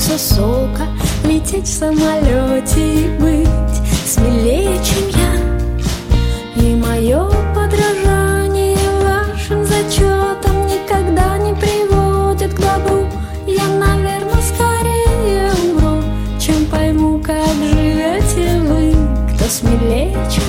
[0.00, 0.86] Хочется сока
[1.24, 3.48] Лететь в самолете и быть
[4.06, 6.62] смелее, чем я.
[6.62, 13.06] И мое подражание вашим зачетам Никогда не приводит к добру.
[13.46, 16.02] Я, наверное, скорее умру
[16.38, 18.94] Чем пойму, как живете вы
[19.34, 20.39] Кто смелее, чем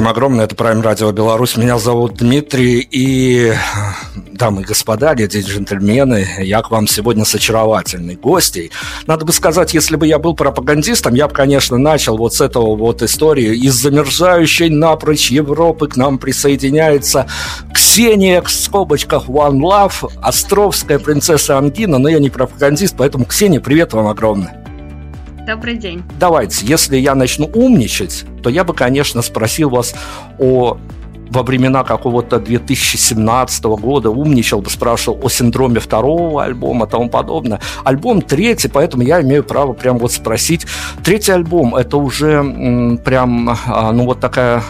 [0.00, 1.58] всем огромное, это Prime Radio Беларусь.
[1.58, 3.52] Меня зовут Дмитрий, и,
[4.32, 8.70] дамы и господа, леди и джентльмены, я к вам сегодня с очаровательной гостей.
[9.06, 12.76] Надо бы сказать, если бы я был пропагандистом, я бы, конечно, начал вот с этого
[12.76, 13.54] вот истории.
[13.54, 17.26] Из замерзающей напрочь Европы к нам присоединяется
[17.74, 23.92] Ксения, в скобочках One Love, Островская принцесса Ангина, но я не пропагандист, поэтому, Ксения, привет
[23.92, 24.69] вам огромное.
[25.50, 26.04] Добрый день.
[26.20, 29.96] Давайте, если я начну умничать, то я бы, конечно, спросил вас
[30.38, 30.78] о
[31.28, 37.60] во времена какого-то 2017 года умничал бы, спрашивал о синдроме второго альбома и тому подобное.
[37.82, 40.66] Альбом третий, поэтому я имею право прям вот спросить.
[41.02, 44.62] Третий альбом– это уже прям, а, ну вот такая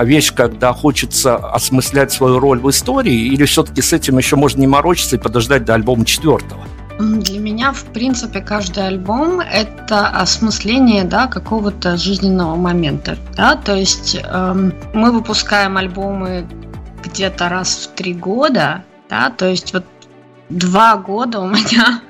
[0.00, 4.68] вещь, когда хочется осмыслять свою роль в истории, или все-таки с этим еще можно не
[4.68, 6.62] морочиться и подождать до альбома четвертого?
[6.98, 13.16] Для меня, в принципе, каждый альбом– это осмысление да, какого-то жизненного момента.
[13.36, 13.56] Да?
[13.56, 16.46] То есть эм, мы выпускаем альбомы
[17.02, 19.30] где-то раз в три года, да?
[19.30, 19.84] то есть вот
[20.50, 22.00] два года у меня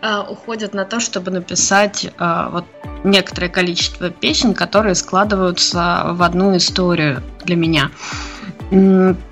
[0.00, 2.64] э, уходят на то, чтобы написать э, вот
[3.04, 7.90] некоторое количество песен, которые складываются в одну историю для меня.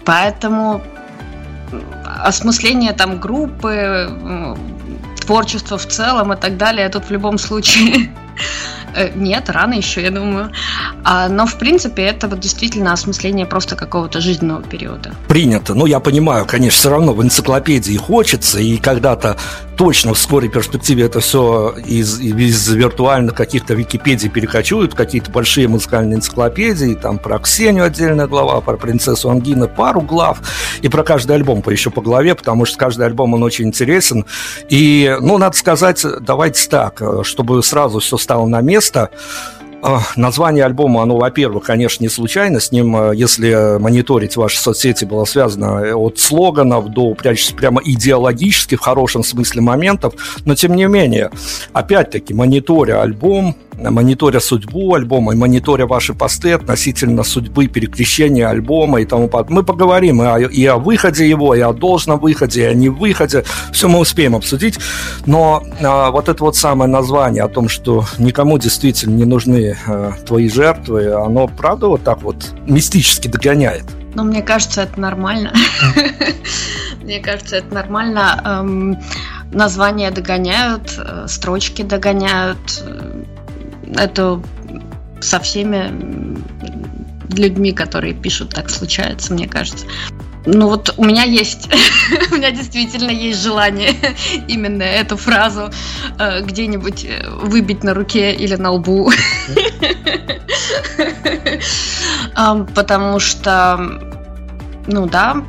[0.05, 0.83] Поэтому
[2.23, 4.09] осмысление там группы,
[5.29, 8.09] творчества в целом и так далее, тут в любом случае
[8.95, 10.51] Э, нет, рано еще, я думаю.
[11.05, 15.13] А, но, в принципе, это вот действительно осмысление просто какого-то жизненного периода.
[15.29, 15.75] Принято.
[15.75, 19.37] Ну, я понимаю, конечно, все равно в энциклопедии хочется, и когда-то
[19.79, 25.69] точно в скорой перспективе это все из, из виртуальных каких-то Википедий перекочуют в какие-то большие
[25.69, 30.41] музыкальные энциклопедии, там про Ксению отдельная глава, про принцессу Ангины пару глав,
[30.83, 34.27] и про каждый альбом по еще по главе, потому что каждый альбом, он очень интересен.
[34.69, 39.11] И, ну, надо сказать, давайте так, чтобы сразу все стало на место,
[40.17, 42.59] Название альбома, оно, во-первых, конечно, не случайно.
[42.59, 48.75] С ним, э, если мониторить ваши соцсети, было связано э, от слоганов до прямо идеологически,
[48.75, 50.15] в хорошем смысле моментов.
[50.45, 51.31] Но, тем не менее,
[51.73, 59.05] опять-таки, мониторя альбом, мониторя судьбу альбома, и мониторя ваши посты относительно судьбы перекрещения альбома и
[59.05, 59.57] тому подобное.
[59.57, 63.45] Мы поговорим и о, и о выходе его, и о должном выходе, и о невыходе.
[63.73, 64.79] Все мы успеем обсудить.
[65.27, 70.13] Но а, вот это вот самое название о том, что никому действительно не нужны а,
[70.27, 73.85] твои жертвы, оно правда вот так вот мистически догоняет?
[74.15, 75.53] Ну, мне кажется, это нормально.
[77.03, 78.43] Мне кажется, это нормально.
[78.45, 78.99] Эм,
[79.53, 82.83] названия догоняют, э, строчки догоняют,
[83.97, 84.41] это
[85.21, 86.39] со всеми
[87.37, 89.87] людьми, которые пишут, так случается, мне кажется.
[90.47, 91.69] Ну вот у меня есть,
[92.31, 93.95] у меня действительно есть желание
[94.49, 95.71] именно эту фразу
[96.19, 99.11] э, где-нибудь э, выбить на руке или на лбу.
[102.75, 104.01] Потому что,
[104.87, 105.45] ну да,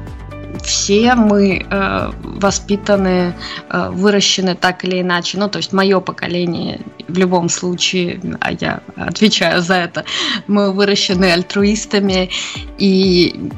[0.62, 3.34] все мы э, воспитаны,
[3.70, 5.38] э, выращены так или иначе.
[5.38, 10.06] Ну, то есть мое поколение в любом случае, а я отвечаю за это,
[10.48, 12.30] мы выращены альтруистами,
[12.78, 13.50] и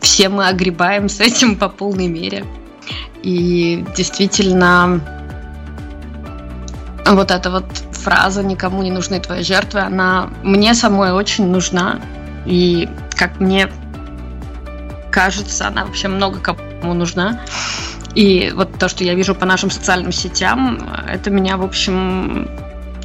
[0.00, 2.44] все мы огребаем с этим по полной мере.
[3.22, 5.00] И действительно,
[7.06, 12.00] вот эта вот фраза «никому не нужны твои жертвы», она мне самой очень нужна.
[12.44, 13.70] И как мне
[15.14, 17.40] кажется, она вообще много кому нужна.
[18.16, 22.48] И вот то, что я вижу по нашим социальным сетям, это меня, в общем,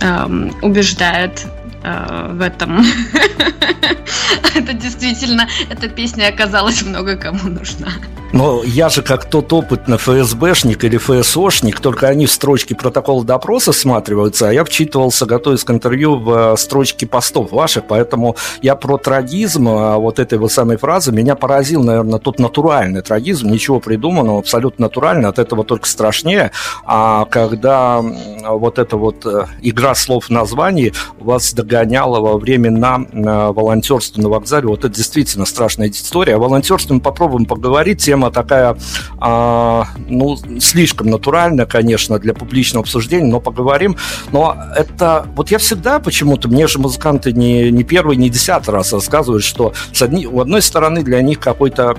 [0.02, 1.46] эм, убеждает
[1.84, 2.84] э, в этом.
[4.56, 7.88] Это действительно, эта песня оказалась много кому нужна.
[8.32, 13.72] Но я же как тот опытный ФСБшник или ФСОшник, только они в строчке протокола допроса
[13.72, 18.98] сматриваются, а я вчитывался, готовясь к интервью в э, строчке постов ваших, поэтому я про
[18.98, 24.40] трагизм а вот этой вот самой фразы меня поразил, наверное, тот натуральный трагизм, ничего придуманного,
[24.40, 26.52] абсолютно натурально, от этого только страшнее,
[26.86, 33.52] а когда вот эта вот э, игра слов в названии вас догоняла во времена э,
[33.52, 36.36] волонтерства на вокзале, вот это действительно страшная история.
[36.36, 38.76] О волонтерстве мы попробуем поговорить, тем тема такая,
[39.20, 43.96] а, ну, слишком натуральная, конечно, для публичного обсуждения, но поговорим.
[44.32, 48.92] Но это, вот я всегда почему-то, мне же музыканты не, не первый, не десятый раз
[48.92, 51.96] рассказывают, что с одни, у одной стороны для них какой-то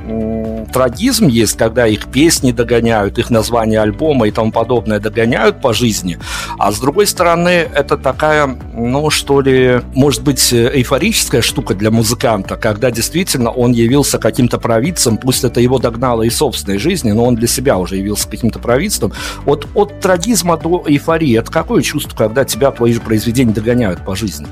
[0.73, 6.19] трагизм есть, когда их песни догоняют, их название альбома и тому подобное догоняют по жизни,
[6.59, 9.60] а с другой стороны это такая, ну, что ли,
[9.95, 15.79] может быть, эйфорическая штука для музыканта, когда действительно он явился каким-то провидцем, пусть это его
[15.79, 19.13] догнал финала и собственной жизни, но он для себя уже явился каким-то правительством.
[19.45, 24.17] Вот от трагизма до эйфории, это какое чувство, когда тебя твои же произведения догоняют по
[24.17, 24.47] жизни?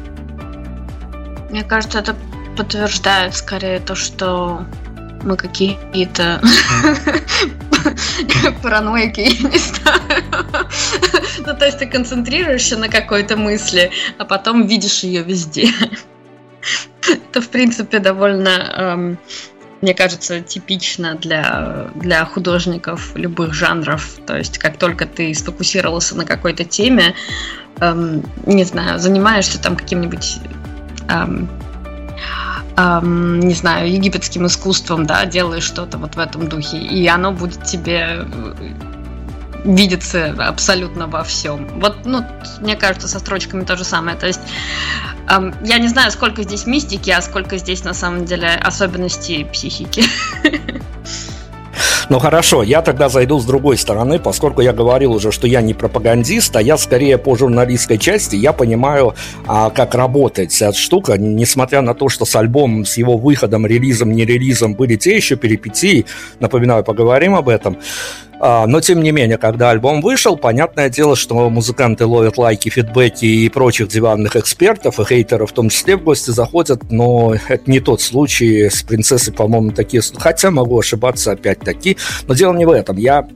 [1.50, 2.14] Мне кажется, это
[2.56, 4.60] подтверждает скорее то, что
[5.22, 6.40] мы какие-то
[8.62, 10.68] параноики, я не знаю.
[11.46, 15.70] Ну, то есть ты концентрируешься на какой-то мысли, а потом видишь ее везде.
[17.08, 19.18] Это, в принципе, довольно эм,
[19.80, 24.18] мне кажется, типично для, для художников любых жанров.
[24.26, 27.14] То есть, как только ты сфокусировался на какой-то теме,
[27.80, 30.38] эм, не знаю, занимаешься там каким-нибудь
[32.76, 37.64] эм, не знаю, египетским искусством, да, делаешь что-то вот в этом духе, и оно будет
[37.64, 38.26] тебе
[39.64, 41.68] видится абсолютно во всем.
[41.80, 42.24] Вот, ну,
[42.60, 44.16] мне кажется, со строчками то же самое.
[44.16, 44.40] То есть
[45.28, 50.04] эм, я не знаю, сколько здесь мистики, а сколько здесь на самом деле особенностей психики.
[52.08, 55.74] Ну хорошо, я тогда зайду с другой стороны, поскольку я говорил уже, что я не
[55.74, 59.14] пропагандист, а я скорее по журналистской части, я понимаю,
[59.46, 63.66] а, как работает вся эта штука, несмотря на то, что с альбомом, с его выходом,
[63.66, 66.06] релизом, не релизом были те еще перипетии,
[66.40, 67.78] напоминаю, поговорим об этом.
[68.40, 73.24] А, но, тем не менее, когда альбом вышел, понятное дело, что музыканты ловят лайки, фидбэки
[73.24, 77.80] и прочих диванных экспертов, и хейтеров в том числе в гости заходят, но это не
[77.80, 80.02] тот случай с принцессой, по-моему, такие...
[80.18, 82.96] Хотя могу ошибаться опять-таки, но дело не в этом.
[82.96, 83.26] Я,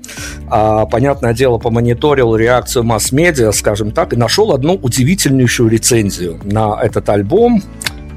[0.49, 7.09] а, понятное дело, помониторил реакцию масс-медиа, скажем так, и нашел одну удивительнейшую рецензию на этот
[7.09, 7.63] альбом.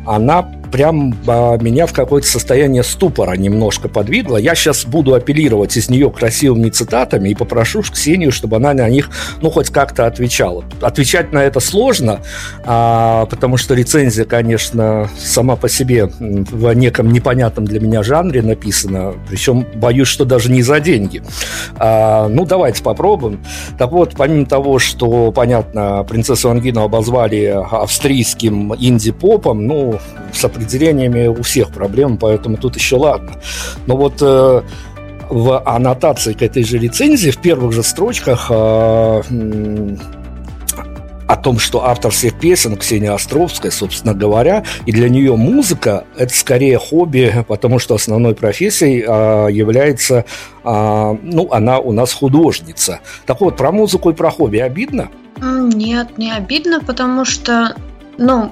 [0.05, 4.37] Она прям а, меня в какое-то состояние ступора немножко подвигло.
[4.37, 9.09] Я сейчас буду апеллировать из нее красивыми цитатами и попрошу Ксению, чтобы она на них,
[9.41, 10.63] ну, хоть как-то отвечала.
[10.81, 12.19] Отвечать на это сложно,
[12.63, 19.13] а, потому что рецензия, конечно, сама по себе в неком непонятном для меня жанре написана,
[19.29, 21.23] причем боюсь, что даже не за деньги.
[21.77, 23.39] А, ну, давайте попробуем.
[23.77, 29.99] Так вот, помимо того, что, понятно, принцессу Ангину обозвали австрийским инди-попом, ну,
[30.55, 33.33] определениями у всех проблем, поэтому тут еще ладно.
[33.87, 34.61] Но вот э,
[35.29, 39.21] в аннотации к этой же рецензии в первых же строчках э,
[41.27, 46.33] о том, что автор всех песен Ксения Островская, собственно говоря, и для нее музыка– это
[46.33, 50.25] скорее хобби, потому что основной профессией а, является,
[50.63, 52.99] а, ну, она у нас художница.
[53.25, 55.09] Так вот, про музыку и про хобби обидно?
[55.41, 57.75] Нет, не обидно, потому что,
[58.17, 58.51] ну,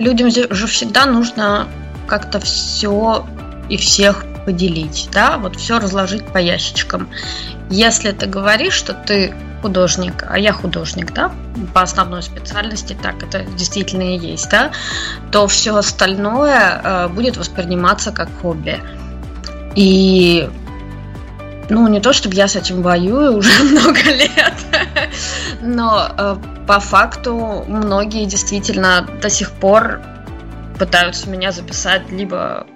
[0.00, 1.68] людям же всегда нужно
[2.08, 3.24] как-то все
[3.68, 7.08] и всех поделить, да, вот все разложить по ящичкам.
[7.68, 11.30] Если ты говоришь, что ты художник, а я художник, да,
[11.74, 14.72] по основной специальности, так это действительно и есть, да,
[15.30, 18.80] то все остальное э, будет восприниматься как хобби.
[19.76, 20.48] И
[21.70, 24.54] ну, не то, чтобы я с этим воюю уже много лет,
[25.62, 26.36] но э,
[26.66, 30.00] по факту многие действительно до сих пор
[30.78, 32.66] пытаются меня записать либо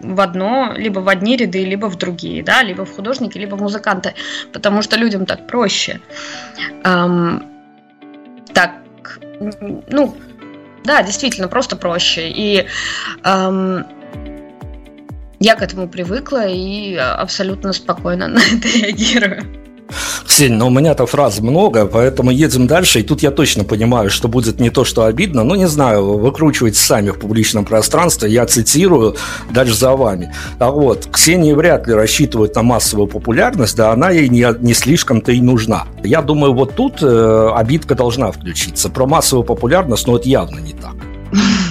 [0.00, 3.62] в одно, либо в одни ряды, либо в другие, да, либо в художники, либо в
[3.62, 4.14] музыканты,
[4.52, 6.00] потому что людям так проще.
[6.84, 7.44] Эм,
[8.54, 8.76] так,
[9.88, 10.16] ну,
[10.84, 12.30] да, действительно, просто проще.
[12.30, 12.66] И
[13.24, 13.84] эм,
[15.40, 19.42] я к этому привыкла и абсолютно спокойно на это реагирую.
[20.24, 23.00] Ксения, но у меня-то фраз много, поэтому едем дальше.
[23.00, 25.42] И тут я точно понимаю, что будет не то, что обидно.
[25.42, 28.30] Ну, не знаю, выкручивайте сами в публичном пространстве.
[28.30, 29.16] Я цитирую,
[29.50, 30.32] дальше за вами.
[30.60, 35.32] А вот, Ксения вряд ли рассчитывает на массовую популярность, да она ей не, не слишком-то
[35.32, 35.86] и нужна.
[36.04, 38.90] Я думаю, вот тут э, обидка должна включиться.
[38.90, 40.94] Про массовую популярность, ну, это явно не так.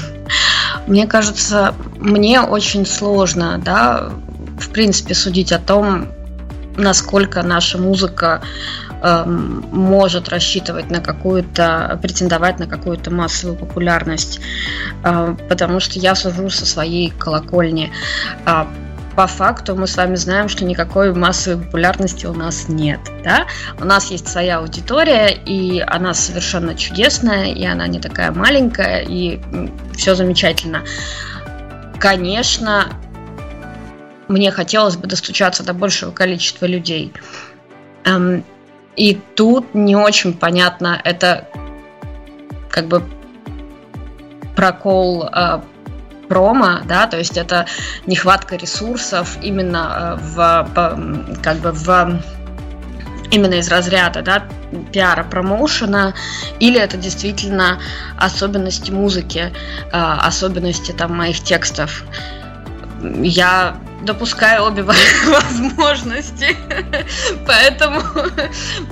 [0.89, 4.09] Мне кажется, мне очень сложно, да,
[4.59, 6.07] в принципе, судить о том,
[6.77, 8.41] насколько наша музыка
[9.03, 14.39] э, может рассчитывать на какую-то, претендовать на какую-то массовую популярность,
[15.03, 17.91] э, потому что я сужу со своей колокольни.
[18.47, 18.65] Э,
[19.19, 23.01] по факту мы с вами знаем, что никакой массовой популярности у нас нет.
[23.21, 23.47] Да?
[23.77, 29.41] У нас есть своя аудитория, и она совершенно чудесная, и она не такая маленькая, и
[29.93, 30.85] все замечательно.
[31.99, 32.93] Конечно,
[34.29, 37.11] мне хотелось бы достучаться до большего количества людей.
[38.05, 38.45] Эм,
[38.95, 41.45] и тут не очень понятно, это
[42.71, 43.03] как бы
[44.55, 45.59] прокол э,
[46.29, 47.65] промо, да, то есть это
[48.05, 52.21] нехватка ресурсов именно э, в, как бы в
[53.31, 54.43] именно из разряда, да,
[54.91, 56.13] пиара, промоушена,
[56.59, 57.79] или это действительно
[58.17, 59.51] особенности музыки,
[59.91, 62.03] э, особенности там моих текстов.
[63.01, 64.83] Я допускаю обе
[65.27, 66.55] возможности,
[67.47, 68.01] поэтому,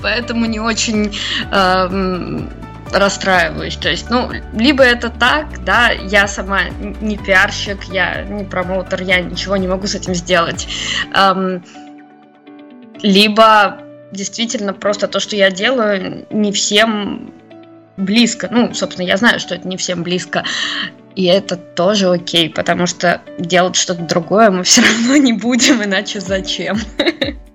[0.02, 1.18] поэтому не очень
[1.52, 2.48] э,
[2.92, 3.76] расстраиваюсь.
[3.78, 6.64] То есть, ну, либо это так, да, я сама
[7.02, 10.68] не пиарщик, я не промоутер, я ничего не могу с этим сделать.
[11.14, 11.64] Эм,
[13.02, 13.80] либо
[14.12, 17.34] действительно просто то, что я делаю, не всем
[17.98, 18.48] близко.
[18.52, 20.44] Ну, собственно, я знаю, что это не всем близко.
[21.16, 26.20] И это тоже окей, потому что делать что-то другое мы все равно не будем, иначе
[26.20, 26.78] зачем?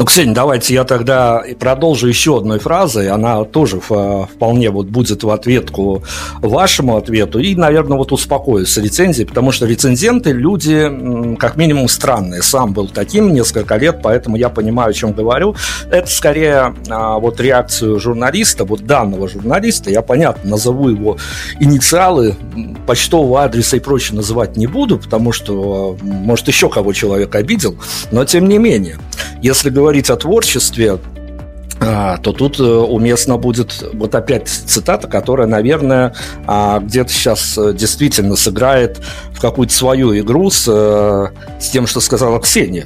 [0.00, 3.10] Ну, Ксения, давайте я тогда продолжу еще одной фразой.
[3.10, 6.02] Она тоже вполне вот будет в ответку
[6.40, 7.38] вашему ответу.
[7.38, 12.42] И, наверное, вот успокоюсь с рецензией, потому что рецензенты люди, как минимум, странные.
[12.42, 15.54] Сам был таким несколько лет, поэтому я понимаю, о чем говорю.
[15.90, 19.90] Это скорее а, вот реакцию журналиста, вот данного журналиста.
[19.90, 21.18] Я, понятно, назову его
[21.58, 22.36] инициалы,
[22.86, 27.76] почтового адреса и прочее называть не буду, потому что, может, еще кого человек обидел.
[28.10, 28.98] Но, тем не менее,
[29.42, 30.98] если говорить о творчестве,
[31.82, 36.14] а, то тут э, уместно будет вот опять цитата, которая, наверное,
[36.46, 39.00] а, где-то сейчас э, действительно сыграет
[39.32, 42.84] в какую-то свою игру с, э, с тем, что сказала Ксения.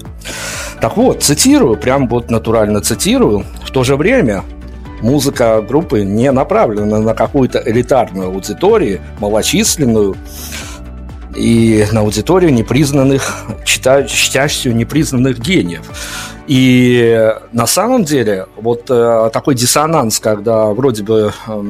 [0.81, 3.45] Так вот, цитирую, прям вот натурально цитирую.
[3.65, 4.45] В то же время
[5.03, 10.17] музыка группы не направлена на какую-то элитарную аудиторию, малочисленную,
[11.35, 15.83] и на аудиторию непризнанных, чтящую непризнанных гениев.
[16.47, 21.63] И на самом деле вот э, такой диссонанс, когда вроде бы э,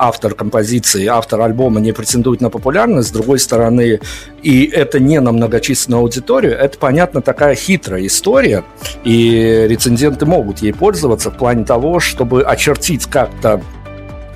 [0.00, 4.00] автор композиции, автор альбома не претендует на популярность, с другой стороны,
[4.42, 8.64] и это не на многочисленную аудиторию, это, понятно, такая хитрая история,
[9.04, 13.60] и рецензенты могут ей пользоваться в плане того, чтобы очертить как-то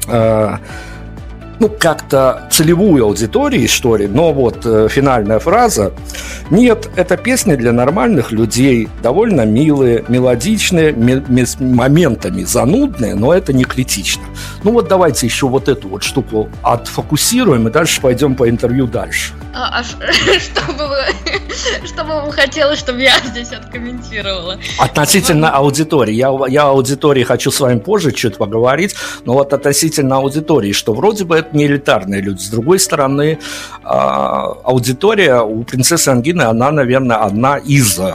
[0.07, 0.57] э,
[1.61, 5.93] ну, как-то целевую аудиторию, что ли, но вот э, финальная фраза
[6.51, 10.93] «Нет, это песни для нормальных людей, довольно милые, мелодичные,
[11.61, 14.25] моментами занудные, но это не критично».
[14.63, 19.33] Ну вот давайте еще вот эту вот штуку отфокусируем и дальше пойдем по интервью дальше.
[19.55, 19.85] А, а
[20.41, 24.59] что бы вы, что бы вам хотелось, чтобы я здесь откомментировала?
[24.79, 26.15] Относительно аудитории.
[26.15, 28.95] Я, я аудитории хочу с вами позже чуть поговорить,
[29.25, 32.41] но вот относительно аудитории, что вроде бы это не элитарные люди.
[32.41, 33.39] С другой стороны,
[33.83, 38.15] а, аудитория у принцессы Ангины, она, наверное, одна из э,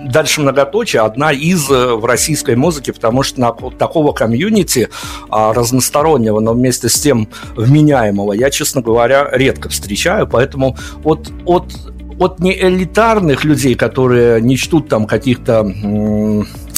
[0.00, 4.88] Дальше многоточие, одна из э, в российской музыке, потому что на, такого комьюнити
[5.28, 11.72] а, разностороннего, но вместе с тем вменяемого, я, честно говоря, редко встречаю, поэтому от, от
[12.18, 15.70] от неэлитарных людей, которые не чтут там каких-то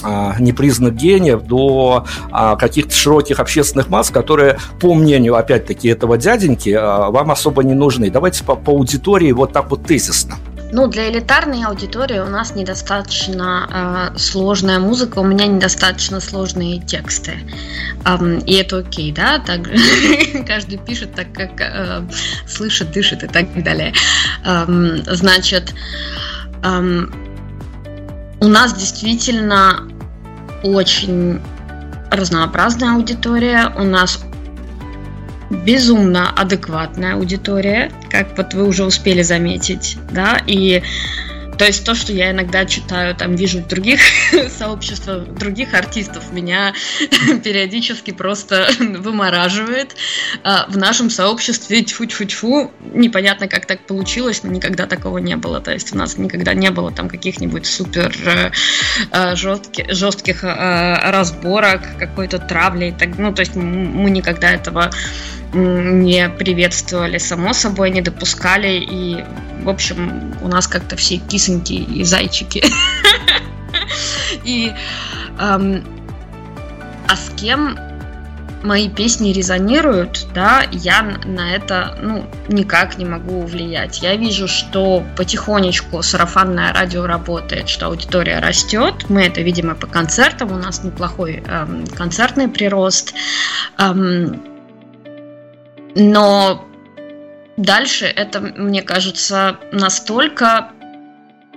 [0.03, 6.71] а, непризнанных гениев до а, каких-то широких общественных масс, которые, по мнению, опять-таки, этого дяденьки,
[6.71, 8.11] а, вам особо не нужны.
[8.11, 10.37] Давайте по, по аудитории вот так вот тезисно.
[10.71, 17.39] Ну, для элитарной аудитории у нас недостаточно э, сложная музыка, у меня недостаточно сложные тексты.
[18.05, 19.39] Um, и это окей, да?
[19.39, 19.63] Так,
[20.47, 22.03] каждый пишет так, как э,
[22.47, 23.95] слышит, дышит и так далее.
[24.45, 25.75] Um, значит,
[26.63, 27.11] um,
[28.41, 29.89] у нас действительно
[30.63, 31.41] очень
[32.11, 34.21] разнообразная аудитория, у нас
[35.51, 40.83] безумно адекватная аудитория, как вот вы уже успели заметить, да, и
[41.59, 44.01] то есть то, что я иногда читаю, там вижу в других
[44.59, 46.73] сообществах, других артистов, меня
[47.45, 49.97] периодически просто вымораживает.
[50.45, 55.61] А в нашем сообществе тьфу-тьфу-тьфу, непонятно, как так получилось, но никогда такого не было.
[55.61, 58.51] То есть у нас никогда не было там каких-нибудь супер э,
[59.11, 62.95] э, жестких, жестких э, разборок, какой-то травли.
[62.97, 64.91] Так, ну, то есть мы никогда этого
[65.53, 68.79] не приветствовали, само собой, не допускали.
[68.79, 69.25] И,
[69.63, 72.65] в общем, у нас как-то все кисоньки и зайчики.
[74.45, 74.73] И
[77.09, 77.79] а с кем
[78.63, 84.03] мои песни резонируют, да, я на это, ну, никак не могу влиять.
[84.03, 89.09] Я вижу, что потихонечку сарафанное радио работает, что аудитория растет.
[89.09, 93.15] Мы это видим и по концертам, у нас неплохой эм, концертный прирост.
[93.79, 94.43] Эм,
[95.95, 96.69] но
[97.57, 100.73] дальше это, мне кажется, настолько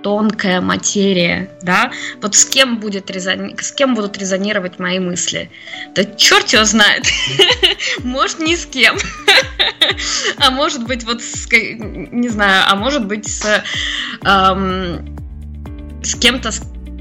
[0.02, 3.56] тонкая материя, да, вот с кем будет резони...
[3.60, 5.50] с кем будут резонировать мои мысли.
[5.94, 7.06] Да черт его знает.
[8.02, 8.96] может, ни с кем.
[10.38, 11.48] а может быть, вот с...
[11.50, 13.62] не знаю, а может быть с,
[14.24, 15.16] эм,
[16.02, 16.50] с кем-то,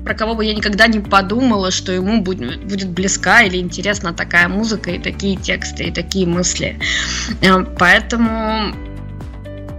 [0.04, 4.48] про кого бы я никогда не подумала, что ему будет, будет близка или интересна такая
[4.48, 6.80] музыка и такие тексты, и такие мысли.
[7.42, 8.74] Э, поэтому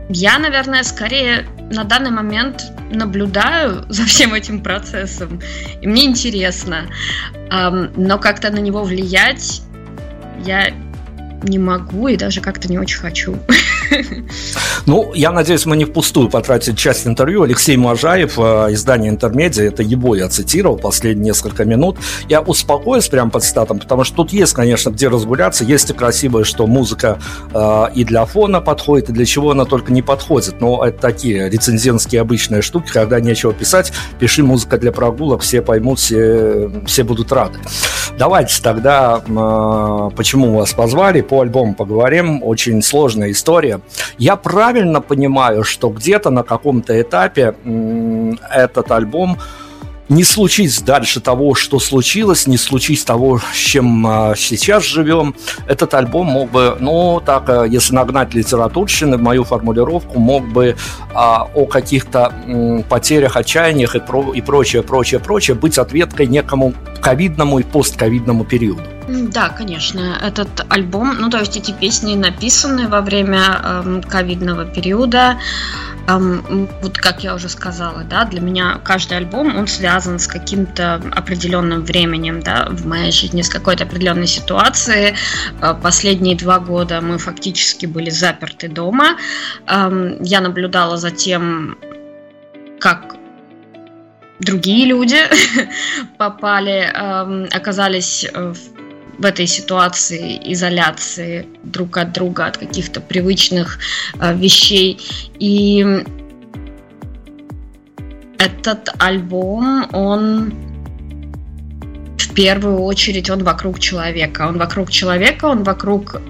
[0.09, 5.41] я, наверное, скорее на данный момент наблюдаю за всем этим процессом,
[5.81, 6.87] и мне интересно,
[7.51, 9.63] но как-то на него влиять
[10.45, 10.73] я
[11.43, 13.39] не могу и даже как-то не очень хочу.
[14.87, 17.43] Ну, я надеюсь, мы не впустую потратили часть интервью.
[17.43, 21.99] Алексей Можаев, э, издание «Интермедиа», это его я цитировал последние несколько минут.
[22.29, 25.65] Я успокоюсь прямо под цитатом, потому что тут есть, конечно, где разгуляться.
[25.65, 27.19] Есть и красивое, что музыка
[27.55, 30.61] э, и для фона подходит, и для чего она только не подходит.
[30.61, 36.01] Но это такие рецензентские обычные штуки, когда нечего писать, пиши музыка для прогулок, все поймут,
[36.01, 37.59] все, все будут рады.
[38.19, 42.43] Давайте тогда, э, почему вас позвали, по альбому поговорим.
[42.43, 43.81] Очень сложная история.
[44.19, 47.55] Я правильно понимаю, что где-то на каком-то этапе
[48.51, 49.39] этот альбом
[50.13, 55.35] не случись дальше того, что случилось, не случись того, с чем а, сейчас живем,
[55.67, 60.77] этот альбом мог бы, ну, так, а, если нагнать литературщины, мою формулировку, мог бы
[61.15, 66.75] а, о каких-то м, потерях, отчаяниях и, про, и прочее, прочее, прочее быть ответкой некому
[67.01, 68.83] ковидному и постковидному периоду.
[69.09, 75.39] Да, конечно, этот альбом, ну то есть эти песни написаны во время эм, ковидного периода.
[76.07, 81.03] Эм, вот как я уже сказала, да, для меня каждый альбом он связан с каким-то
[81.17, 85.15] определенным временем, да, в моей жизни с какой-то определенной ситуацией.
[85.61, 89.17] Э, последние два года мы фактически были заперты дома.
[89.67, 91.77] Эм, я наблюдала за тем,
[92.79, 93.17] как
[94.43, 95.19] другие люди
[96.19, 98.72] попали, эм, оказались в
[99.23, 103.79] в этой ситуации изоляции друг от друга, от каких-то привычных
[104.19, 104.99] э, вещей.
[105.39, 105.87] И
[108.39, 110.53] этот альбом, он
[112.19, 114.49] в первую очередь, он вокруг человека.
[114.49, 116.21] Он вокруг человека, он вокруг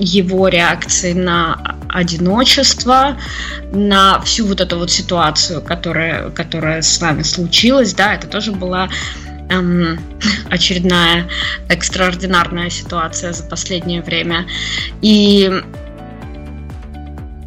[0.00, 3.16] его реакции на одиночество,
[3.72, 8.88] на всю вот эту вот ситуацию, которая, которая с нами случилась, да, это тоже была
[9.50, 9.98] эм,
[10.50, 11.28] очередная
[11.68, 14.46] экстраординарная ситуация за последнее время.
[15.00, 15.50] И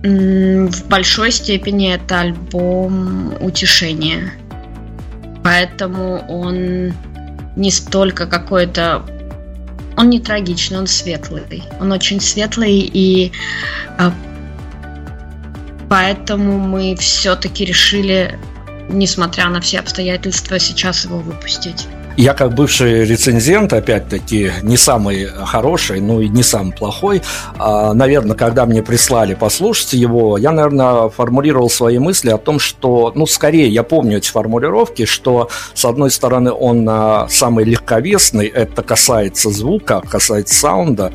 [0.04, 4.34] в большой степени это альбом утешения.
[5.44, 6.94] Поэтому он
[7.56, 9.04] не столько какой-то
[9.98, 11.64] он не трагичный, он светлый.
[11.80, 13.32] Он очень светлый, и
[13.98, 14.12] э,
[15.90, 18.38] поэтому мы все-таки решили
[18.90, 21.88] несмотря на все обстоятельства, сейчас его выпустить.
[22.18, 27.22] Я как бывший рецензент, опять-таки, не самый хороший, ну и не самый плохой,
[27.58, 33.12] а, наверное, когда мне прислали послушать его, я, наверное, формулировал свои мысли о том, что,
[33.16, 38.82] ну, скорее, я помню эти формулировки, что, с одной стороны, он а, самый легковесный, это
[38.82, 41.12] касается звука, касается саунда,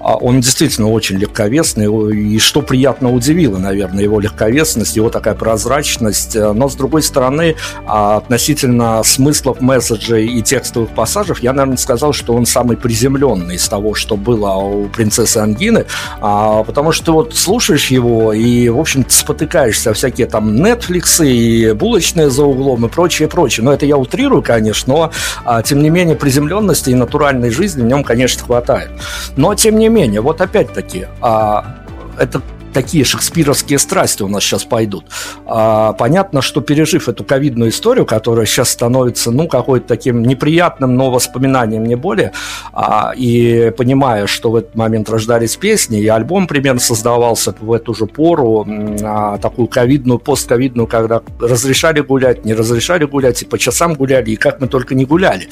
[0.00, 6.34] он действительно очень легковесный, и что приятно удивило, наверное, его легковесность, его такая прозрачность.
[6.34, 12.34] Но, с другой стороны, а, относительно смыслов месседжей и текстовых пассажев, я, наверное, сказал, что
[12.34, 15.84] он самый приземленный из того, что было у принцессы Ангины,
[16.20, 22.30] а, потому что вот слушаешь его и, в общем спотыкаешься всякие там Netflix и булочные
[22.30, 23.64] за углом и прочее, прочее.
[23.64, 25.10] Но это я утрирую, конечно,
[25.44, 28.90] но, тем не менее, приземленности и натуральной жизни в нем, конечно, хватает.
[29.36, 31.84] Но, тем не менее, вот опять-таки, а,
[32.18, 35.06] это такие шекспировские страсти у нас сейчас пойдут.
[35.46, 41.10] А, понятно, что пережив эту ковидную историю, которая сейчас становится, ну, какой-то таким неприятным, но
[41.10, 42.32] воспоминанием не более,
[42.72, 47.94] а, и понимая, что в этот момент рождались песни, и альбом примерно создавался в эту
[47.94, 48.66] же пору,
[49.02, 54.36] а, такую ковидную, постковидную, когда разрешали гулять, не разрешали гулять, и по часам гуляли, и
[54.36, 55.48] как мы только не гуляли.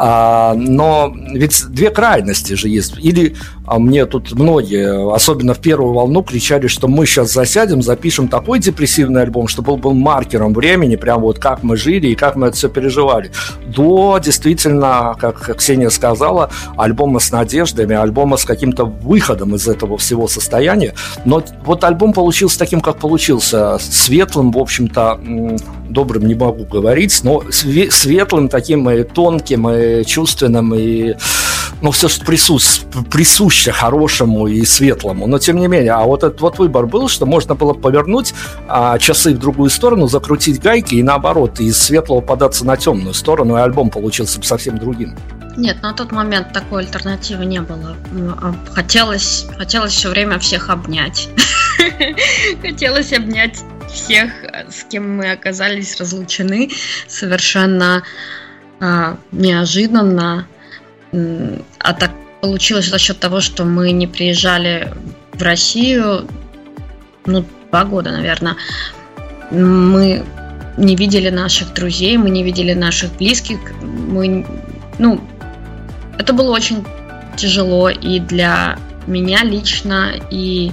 [0.00, 2.94] А, но ведь две крайности же есть.
[2.98, 3.34] Или
[3.68, 8.60] а мне тут многие, особенно в первую волну, кричали, что мы сейчас засядем, запишем такой
[8.60, 12.46] депрессивный альбом, чтобы он был маркером времени, прям вот как мы жили и как мы
[12.46, 13.30] это все переживали.
[13.66, 20.28] До действительно, как Ксения сказала, альбома с надеждами, альбома с каким-то выходом из этого всего
[20.28, 20.94] состояния.
[21.26, 25.20] Но вот альбом получился таким, как получился, светлым, в общем-то,
[25.90, 31.14] добрым не могу говорить, но светлым таким и тонким, и чувственным, и
[31.80, 35.26] ну, все, что присус, присуще хорошему и светлому.
[35.26, 38.34] Но тем не менее, а вот этот вот выбор был, что можно было повернуть
[38.68, 43.56] а, часы в другую сторону, закрутить гайки и наоборот, из светлого податься на темную сторону,
[43.56, 45.16] и альбом получился бы совсем другим.
[45.56, 47.96] Нет, на тот момент такой альтернативы не было.
[48.40, 51.28] А, хотелось, хотелось все время всех обнять.
[52.62, 54.30] Хотелось обнять всех,
[54.68, 56.70] с кем мы оказались разлучены
[57.06, 58.02] совершенно
[58.80, 60.46] неожиданно.
[61.12, 62.10] А так
[62.40, 64.92] получилось за счет того, что мы не приезжали
[65.32, 66.26] в Россию,
[67.26, 68.56] ну, два года, наверное.
[69.50, 70.24] Мы
[70.76, 73.58] не видели наших друзей, мы не видели наших близких.
[73.82, 74.46] Мы,
[74.98, 75.20] ну,
[76.18, 76.84] это было очень
[77.36, 80.72] тяжело и для меня лично, и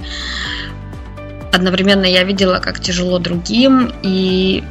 [1.52, 4.62] одновременно я видела, как тяжело другим, и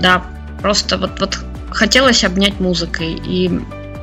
[0.00, 0.24] да,
[0.60, 1.38] просто вот, вот
[1.72, 3.50] хотелось обнять музыкой, и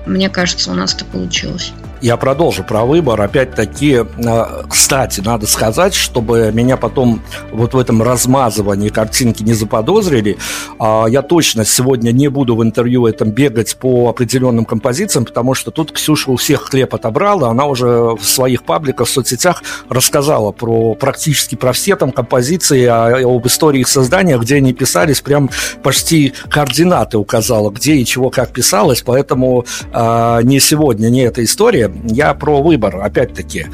[0.05, 1.71] мне кажется, у нас это получилось.
[2.01, 3.21] Я продолжу про выбор.
[3.21, 10.37] Опять-таки, э, кстати, надо сказать, чтобы меня потом вот в этом размазывании картинки не заподозрили,
[10.79, 15.71] а, я точно сегодня не буду в интервью этом бегать по определенным композициям, потому что
[15.71, 20.95] тут Ксюша у всех хлеб отобрала, она уже в своих пабликах, в соцсетях рассказала про
[20.95, 25.49] практически про все там композиции, об истории их создания, где они писались, прям
[25.83, 31.88] почти координаты указала, где и чего как писалось, поэтому э, не сегодня, не эта история.
[32.05, 33.67] Я про выбор, опять-таки.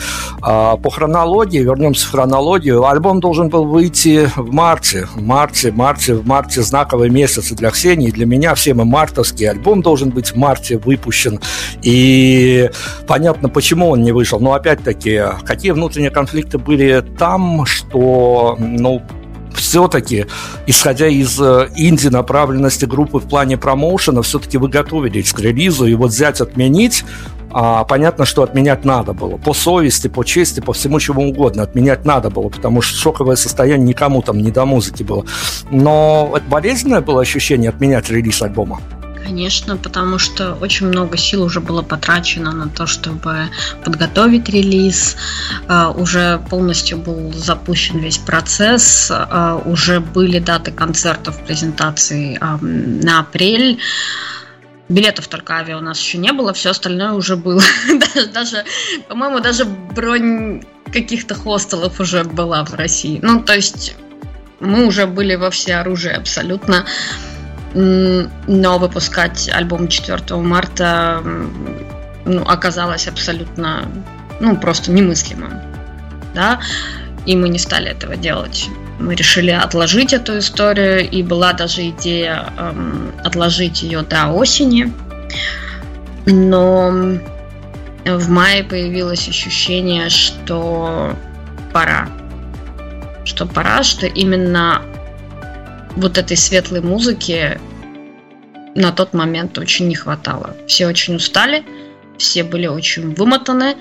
[0.45, 6.13] Э, по хронологии, вернемся в хронологию, альбом должен был выйти в марте, в марте, марте,
[6.13, 10.31] в марте знаковый месяц и для Ксении, для меня, все мы мартовские, альбом должен быть
[10.31, 11.39] в марте выпущен,
[11.81, 12.69] и
[13.07, 19.01] понятно, почему он не вышел, но опять-таки, какие внутренние конфликты были там, что, ну,
[19.57, 20.25] все-таки,
[20.67, 26.11] исходя из э, инди-направленности группы в плане промоушена, все-таки вы готовились к релизу, и вот
[26.11, 27.03] взять, отменить,
[27.57, 29.37] а, понятно, что отменять надо было.
[29.37, 33.87] По совести, по чести, по всему чему угодно отменять надо было, потому что шоковое состояние
[33.87, 35.25] никому там не до музыки было.
[35.71, 38.81] Но это болезненное было ощущение отменять релиз альбома?
[39.25, 43.49] Конечно, потому что очень много сил уже было потрачено на то, чтобы
[43.83, 45.17] подготовить релиз.
[45.67, 49.09] Uh, уже полностью был запущен весь процесс.
[49.09, 53.79] Uh, уже были даты концертов, презентаций на апрель.
[54.89, 57.63] Билетов только авиа у нас еще не было, все остальное уже было.
[58.33, 58.63] даже
[59.07, 63.19] по-моему, даже бронь каких-то хостелов уже была в России.
[63.23, 63.95] Ну, то есть
[64.59, 66.85] мы уже были во все оружие абсолютно.
[67.75, 71.21] Но выпускать альбом 4 марта
[72.25, 73.91] ну, оказалось абсолютно,
[74.39, 75.59] ну, просто немыслимым.
[76.33, 76.59] Да?
[77.25, 78.69] И мы не стали этого делать.
[78.99, 84.93] Мы решили отложить эту историю, и была даже идея эм, отложить ее до осени.
[86.25, 86.93] Но
[88.05, 91.13] в мае появилось ощущение, что
[91.73, 92.07] пора.
[93.25, 94.81] Что пора, что именно
[95.95, 97.59] вот этой светлой музыки
[98.75, 100.55] на тот момент очень не хватало.
[100.67, 101.63] Все очень устали,
[102.17, 103.75] все были очень вымотаны,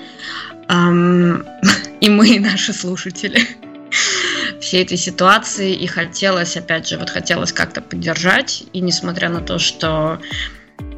[0.69, 1.45] эм,
[2.01, 3.41] и мы, и наши слушатели
[4.61, 9.59] всей этой ситуации, и хотелось, опять же, вот хотелось как-то поддержать, и несмотря на то,
[9.59, 10.19] что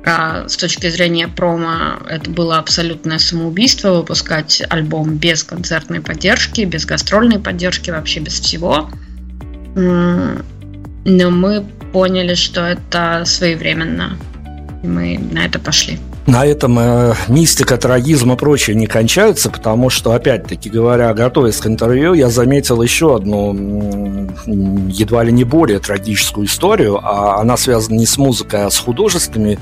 [0.05, 6.85] а, с точки зрения промо это было абсолютное самоубийство выпускать альбом без концертной поддержки, без
[6.85, 8.89] гастрольной поддержки, вообще без всего
[11.05, 14.17] но мы поняли, что это своевременно.
[14.83, 15.99] Мы на это пошли.
[16.27, 21.67] На этом э, мистика, трагизм и прочее не кончаются, потому что, опять-таки говоря, готовясь к
[21.67, 28.05] интервью, я заметил еще одну едва ли не более трагическую историю, а она связана не
[28.05, 29.57] с музыкой, а с художественными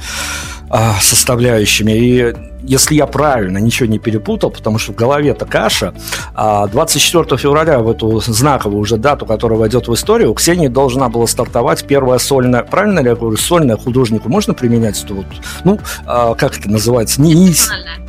[1.02, 1.92] составляющими.
[1.92, 2.34] И
[2.68, 5.94] если я правильно ничего не перепутал, потому что в голове это каша,
[6.36, 11.10] 24 а, февраля в эту знаковую уже дату, которая войдет в историю, у Ксении должна
[11.10, 15.26] была стартовать первая сольная, правильно ли я говорю, сольная художнику можно применять это вот,
[15.64, 17.54] ну, а, как это называется, не, не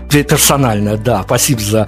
[0.08, 1.86] персональная, да, спасибо за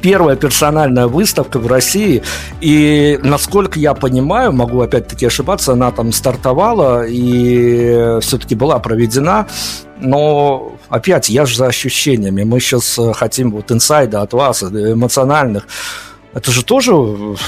[0.00, 2.22] первая персональная выставка в России.
[2.60, 9.46] И насколько я понимаю, могу опять-таки ошибаться, она там стартовала и все-таки была проведена.
[10.00, 12.44] Но опять, я же за ощущениями.
[12.44, 15.66] Мы сейчас э, хотим вот инсайда от вас, э, эмоциональных.
[16.34, 16.92] Это же тоже,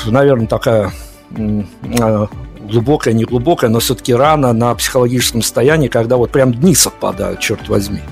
[0.07, 0.93] наверное, такая
[1.37, 2.27] э,
[2.61, 7.69] глубокая, не глубокая, но все-таки рано на психологическом состоянии, когда вот прям дни совпадают, черт
[7.69, 8.01] возьми.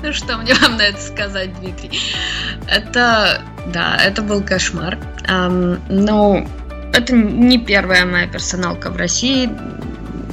[0.00, 1.90] Ну что мне вам на это сказать, Дмитрий?
[2.66, 3.42] Это,
[3.74, 4.96] да, это был кошмар.
[5.28, 6.46] Но
[6.94, 9.50] это не первая моя персоналка в России,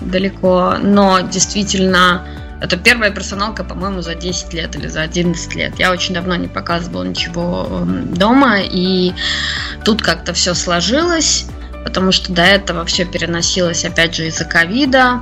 [0.05, 2.25] далеко, но действительно
[2.61, 5.73] это первая персоналка, по-моему, за 10 лет или за 11 лет.
[5.77, 9.13] Я очень давно не показывала ничего дома, и
[9.83, 11.47] тут как-то все сложилось,
[11.83, 15.21] потому что до этого все переносилось, опять же, из-за ковида,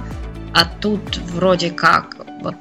[0.54, 2.56] а тут вроде как вот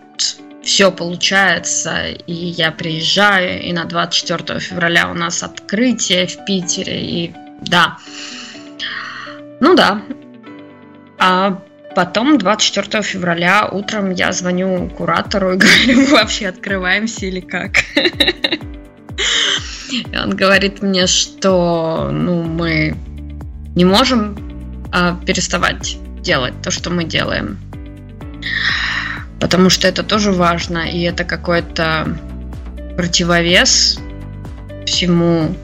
[0.62, 7.34] все получается, и я приезжаю, и на 24 февраля у нас открытие в Питере, и
[7.60, 7.98] да.
[9.60, 10.02] Ну да.
[11.18, 11.62] А
[11.94, 17.72] потом 24 февраля утром я звоню куратору и говорю, вообще открываемся или как?
[19.90, 22.96] И он говорит мне, что ну, мы
[23.74, 24.36] не можем
[24.92, 27.58] а, переставать делать то, что мы делаем
[29.42, 32.16] потому что это тоже важно, и это какой-то
[32.96, 33.98] противовес
[34.86, 35.56] всему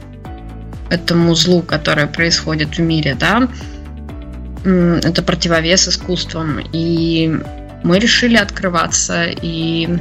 [0.90, 3.48] этому злу, которое происходит в мире, да,
[4.64, 6.60] это противовес искусствам.
[6.72, 7.40] И
[7.84, 9.98] мы решили открываться, и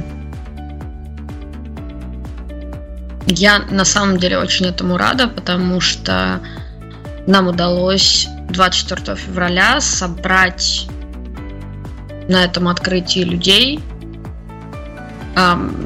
[3.30, 6.40] Я на самом деле очень этому рада, потому что
[7.26, 10.88] нам удалось 24 февраля собрать
[12.28, 13.80] на этом открытии людей,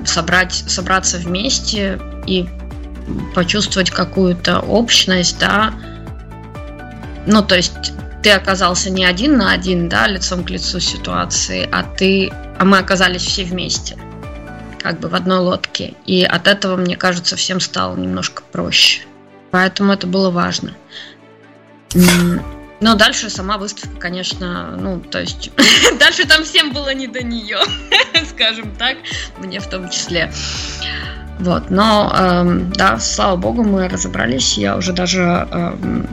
[0.05, 2.49] собрать, собраться вместе и
[3.35, 5.75] почувствовать какую-то общность, да.
[7.27, 11.83] Ну, то есть ты оказался не один на один, да, лицом к лицу ситуации, а
[11.83, 13.97] ты, а мы оказались все вместе,
[14.81, 15.95] как бы в одной лодке.
[16.07, 19.03] И от этого, мне кажется, всем стало немножко проще.
[19.51, 20.73] Поэтому это было важно.
[22.81, 25.53] Но дальше сама выставка, конечно, ну, то есть
[26.01, 27.59] дальше там всем было не до нее,
[28.29, 28.97] скажем так,
[29.39, 30.33] мне в том числе.
[31.39, 34.59] Вот, но эм, да, слава богу, мы разобрались.
[34.59, 36.09] Я уже даже эм,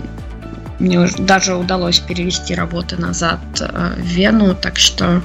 [0.80, 5.22] мне даже удалось перевести работы назад э, в Вену, так что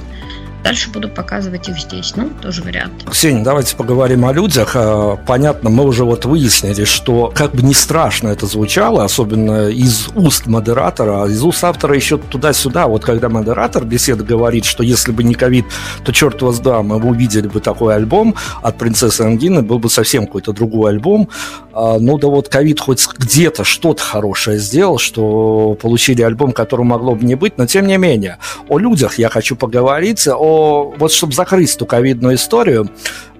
[0.65, 2.15] Дальше буду показывать их здесь.
[2.15, 3.05] Ну, тоже вариант.
[3.07, 4.71] Ксения, давайте поговорим о людях.
[4.73, 10.07] А, понятно, мы уже вот выяснили, что как бы не страшно это звучало, особенно из
[10.15, 12.87] уст модератора, а из уст автора еще туда-сюда.
[12.87, 15.65] Вот когда модератор беседы говорит, что если бы не ковид,
[16.03, 19.91] то черт вас да, мы бы увидели бы такой альбом от принцессы Ангины, был бы
[19.91, 21.29] совсем какой-то другой альбом.
[21.73, 27.13] А, ну да вот ковид хоть где-то что-то хорошее сделал, что получили альбом, который могло
[27.13, 28.39] бы не быть, но тем не менее.
[28.67, 30.54] О людях я хочу поговорить, о
[30.97, 32.89] вот чтобы закрыть эту ковидную историю,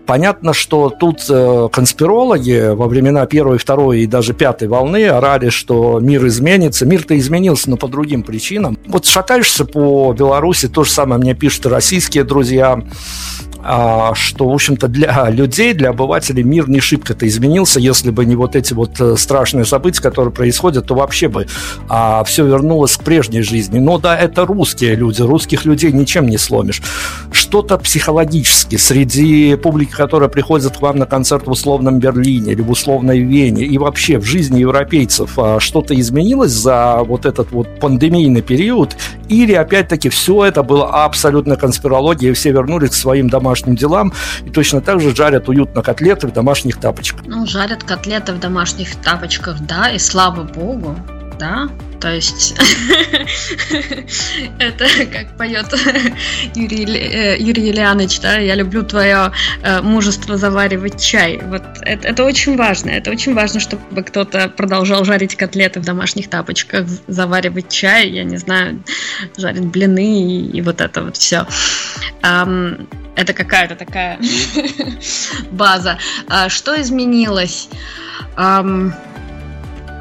[0.06, 6.00] Понятно, что тут э, конспирологи во времена первой, второй и даже пятой волны орали, что
[6.00, 6.86] мир изменится.
[6.86, 8.78] Мир-то изменился, но по другим причинам.
[8.86, 12.84] Вот шатаешься по Беларуси, то же самое мне пишут российские друзья.
[13.68, 17.80] А, что, в общем-то, для людей, для обывателей мир не шибко-то изменился.
[17.80, 21.48] Если бы не вот эти вот э, страшные события, которые происходят, то вообще бы
[21.90, 23.80] а, все вернулось к прежней жизни.
[23.80, 26.84] Но да, это русские люди, русских людей ничем не сломишь.
[27.32, 32.70] Что-то психологически среди публики, которая приходит к вам на концерт в условном Берлине или в
[32.70, 38.44] условной Вене, и вообще в жизни европейцев а, что-то изменилось за вот этот вот пандемийный
[38.44, 38.96] период,
[39.28, 44.14] или опять-таки все это было абсолютно конспирология, и все вернулись к своим домашним домашним делам
[44.46, 47.26] и точно так же жарят уютно котлеты в домашних тапочках.
[47.26, 50.96] Ну, жарят котлеты в домашних тапочках, да, и слава богу,
[51.40, 52.54] да, то есть
[54.60, 55.74] это как поет
[56.56, 59.32] Юрий, э, Юрий Ильяныч, да, я люблю твое
[59.64, 61.40] э, мужество заваривать чай.
[61.44, 62.92] Вот это, это очень важно.
[62.92, 68.38] Это очень важно, чтобы кто-то продолжал жарить котлеты в домашних тапочках, заваривать чай, я не
[68.38, 68.84] знаю,
[69.38, 71.48] жарить блины и, и вот это вот все.
[73.16, 74.20] Это какая-то такая
[75.52, 75.98] база.
[76.28, 77.70] А, что изменилось?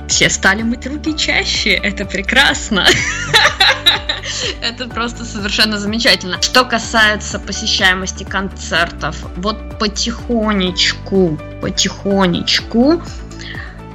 [0.09, 2.87] Все стали мыть руки чаще, это прекрасно.
[4.63, 6.41] Это просто совершенно замечательно.
[6.41, 13.03] Что касается посещаемости концертов, вот потихонечку, потихонечку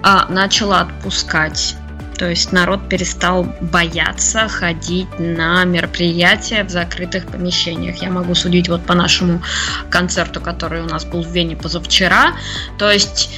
[0.03, 1.75] а, начала отпускать.
[2.19, 8.01] То есть народ перестал бояться ходить на мероприятия в закрытых помещениях.
[8.01, 9.41] Я могу судить вот по нашему
[9.89, 12.33] концерту, который у нас был в Вене позавчера.
[12.77, 13.29] То есть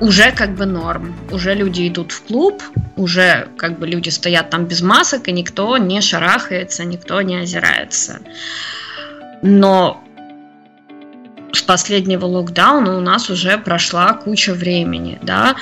[0.00, 1.16] уже как бы норм.
[1.32, 2.62] Уже люди идут в клуб,
[2.96, 8.20] уже как бы люди стоят там без масок, и никто не шарахается, никто не озирается.
[9.40, 10.04] Но
[11.52, 15.56] с последнего локдауна у нас уже прошла куча времени, да,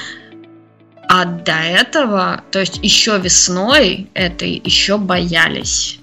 [1.15, 5.99] а до этого, то есть еще весной этой, еще боялись.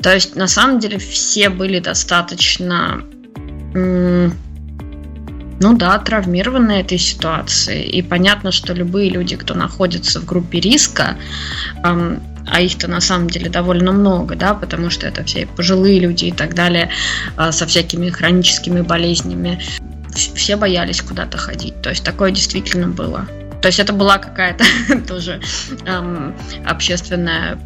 [0.00, 3.02] То есть на самом деле все были достаточно
[3.74, 4.32] ну
[5.58, 7.82] да, травмированы этой ситуацией.
[7.82, 11.16] И понятно, что любые люди, кто находится в группе риска,
[11.82, 16.32] а их-то на самом деле довольно много, да, потому что это все пожилые люди и
[16.32, 16.90] так далее,
[17.36, 19.60] э, со всякими хроническими болезнями,
[20.14, 21.82] все боялись куда-то ходить.
[21.82, 23.26] То есть такое действительно было.
[23.60, 24.64] То есть это была какая-то
[25.08, 25.40] тоже
[25.86, 27.58] эм, общественная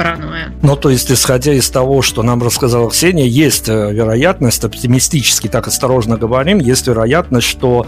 [0.00, 0.52] паранойя.
[0.62, 5.68] Ну, то есть, исходя из того, что нам рассказала Ксения, есть э, вероятность, оптимистически так
[5.68, 7.86] осторожно говорим, есть вероятность, что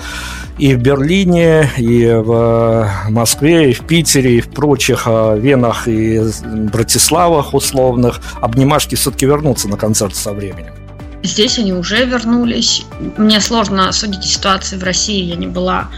[0.59, 5.89] и в Берлине, и в э, Москве, и в Питере, и в прочих э, Венах
[5.89, 10.82] и Братиславах условных обнимашки все-таки вернутся на концерт со временем.
[11.23, 12.85] Здесь они уже вернулись.
[13.17, 15.23] Мне сложно судить ситуации в России.
[15.23, 15.89] Я не была,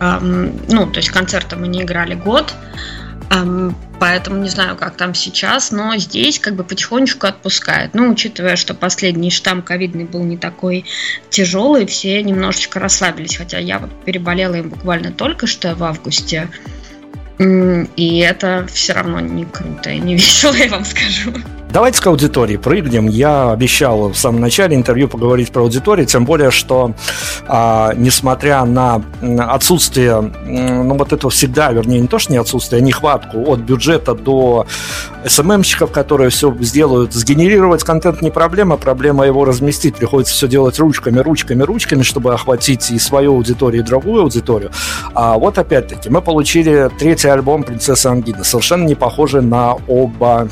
[0.00, 2.54] эм, ну, то есть концерты мы не играли год.
[3.30, 7.94] Эм, поэтому не знаю, как там сейчас, но здесь как бы потихонечку отпускают.
[7.94, 10.84] Ну, учитывая, что последний штамм ковидный был не такой
[11.28, 16.48] тяжелый, все немножечко расслабились, хотя я вот переболела им буквально только что в августе.
[17.38, 21.32] И это все равно не круто и не весело, я вам скажу.
[21.72, 23.06] Давайте к аудитории прыгнем.
[23.06, 26.94] Я обещал в самом начале интервью поговорить про аудиторию, тем более, что
[27.46, 32.84] а, несмотря на отсутствие, ну вот этого всегда, вернее, не то, что не отсутствие, а
[32.84, 34.66] нехватку от бюджета до
[35.24, 39.94] СММщиков, которые все сделают, сгенерировать контент не проблема, проблема его разместить.
[39.94, 44.72] Приходится все делать ручками, ручками, ручками, чтобы охватить и свою аудиторию, и другую аудиторию.
[45.14, 50.48] А вот опять-таки мы получили третий альбом «Принцесса Ангина», совершенно не похожий на оба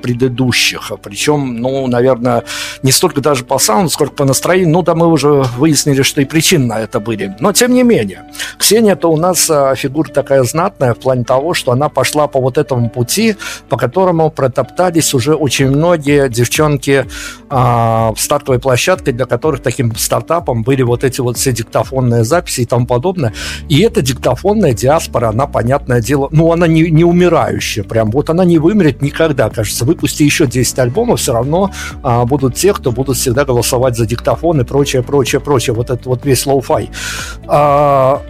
[0.00, 0.92] предыдущих ведущих.
[1.02, 2.44] Причем, ну, наверное,
[2.82, 4.72] не столько даже по саунду, сколько по настроению.
[4.72, 7.34] Ну, да, мы уже выяснили, что и причины на это были.
[7.40, 8.24] Но, тем не менее,
[8.58, 12.58] Ксения-то у нас а, фигура такая знатная в плане того, что она пошла по вот
[12.58, 13.36] этому пути,
[13.68, 17.06] по которому протоптались уже очень многие девчонки
[17.50, 22.64] в стартовой площадке, для которых таким стартапом были вот эти вот все диктофонные записи и
[22.64, 23.34] тому подобное.
[23.68, 28.10] И эта диктофонная диаспора, она, понятное дело, ну, она не, не умирающая прям.
[28.10, 29.84] Вот она не вымрет никогда, кажется.
[29.84, 31.70] Выпусти еще 10 альбомов, все равно
[32.02, 35.74] а, будут те, кто будут всегда голосовать за диктофон и прочее, прочее, прочее.
[35.74, 36.90] Вот этот вот весь lo-fi.
[37.46, 38.22] А,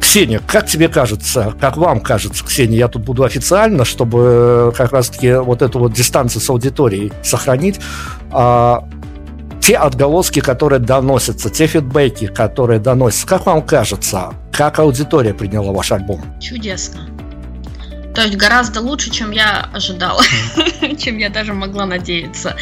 [0.00, 5.34] Ксения, как тебе кажется, как вам кажется, Ксения, я тут буду официально, чтобы как раз-таки
[5.34, 7.80] вот эту вот дистанцию с аудиторией сохранить,
[8.32, 8.88] а,
[9.60, 15.92] те отголоски, которые доносятся, те фидбэки, которые доносятся, как вам кажется, как аудитория приняла ваш
[15.92, 16.22] альбом?
[16.40, 17.08] Чудесно.
[18.14, 20.22] То есть гораздо лучше, чем я ожидала,
[20.98, 22.56] чем я даже могла надеяться.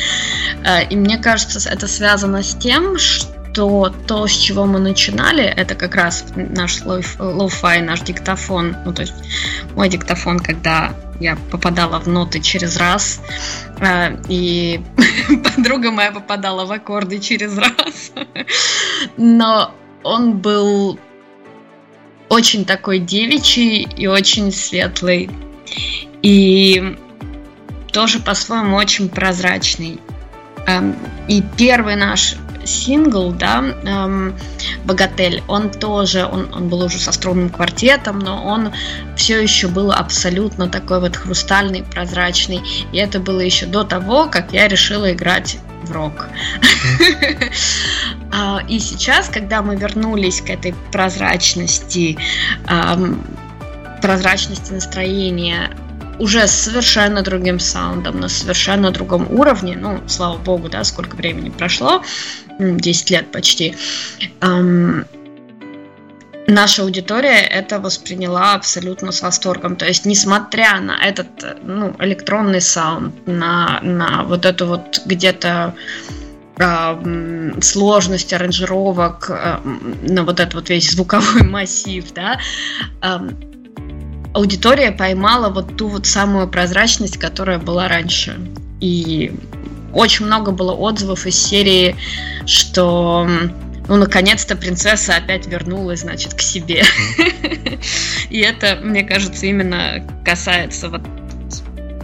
[0.64, 5.74] Э, и мне кажется, это связано с тем, что то, с чего мы начинали, это
[5.74, 8.76] как раз наш lo-fi, наш диктофон.
[8.84, 9.14] Ну, то есть
[9.74, 13.20] мой диктофон, когда я попадала в ноты через раз,
[13.80, 14.80] э, и
[15.56, 18.12] подруга моя попадала в аккорды через раз.
[19.16, 20.98] Но он был
[22.28, 25.30] очень такой девичий и очень светлый.
[26.22, 26.96] И
[27.92, 30.00] тоже по-своему очень прозрачный.
[30.66, 30.96] Эм,
[31.28, 34.34] и первый наш сингл, да, эм,
[34.84, 38.72] «Богатель», он тоже, он, он был уже со струнным квартетом, но он
[39.16, 42.60] все еще был абсолютно такой вот хрустальный, прозрачный.
[42.92, 46.28] И это было еще до того, как я решила играть в рок.
[48.30, 52.18] А, и сейчас, когда мы вернулись к этой прозрачности,
[54.02, 55.70] прозрачности настроения,
[56.18, 61.48] уже с совершенно другим саундом, на совершенно другом уровне, ну, слава богу, да, сколько времени
[61.48, 62.02] прошло,
[62.58, 63.76] 10 лет почти,
[66.48, 69.76] наша аудитория это восприняла абсолютно с восторгом.
[69.76, 71.28] То есть, несмотря на этот
[71.62, 75.74] ну, электронный саунд, на, на вот эту вот где-то
[76.58, 79.58] э, сложность аранжировок, э,
[80.08, 82.38] на вот этот вот весь звуковой массив, да,
[83.02, 83.18] э,
[84.34, 88.40] аудитория поймала вот ту вот самую прозрачность, которая была раньше.
[88.80, 89.32] И
[89.92, 91.96] очень много было отзывов из серии,
[92.46, 93.28] что
[93.88, 96.84] ну, наконец-то принцесса опять вернулась, значит, к себе.
[98.30, 101.02] И это, мне кажется, именно касается вот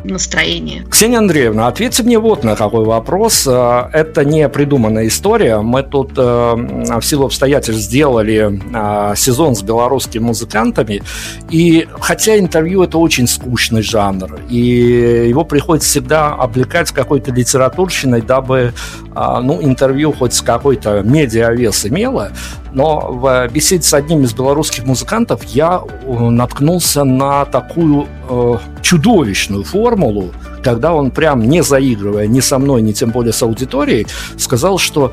[0.05, 0.85] настроение.
[0.91, 3.47] Ксения Андреевна, ответьте мне вот на какой вопрос.
[3.47, 5.61] Э, это не придуманная история.
[5.61, 11.03] Мы тут э, в силу обстоятельств сделали э, сезон с белорусскими музыкантами.
[11.51, 18.73] И хотя интервью это очень скучный жанр, и его приходится всегда облекать какой-то литературщиной, дабы
[19.15, 22.33] ну, интервью хоть с какой-то медиавес имело,
[22.75, 30.31] но в беседе с одним из белорусских музыкантов я наткнулся на такую э, чудовищную формулу,
[30.63, 34.07] когда он прям не заигрывая ни со мной, ни тем более с аудиторией,
[34.37, 35.13] сказал, что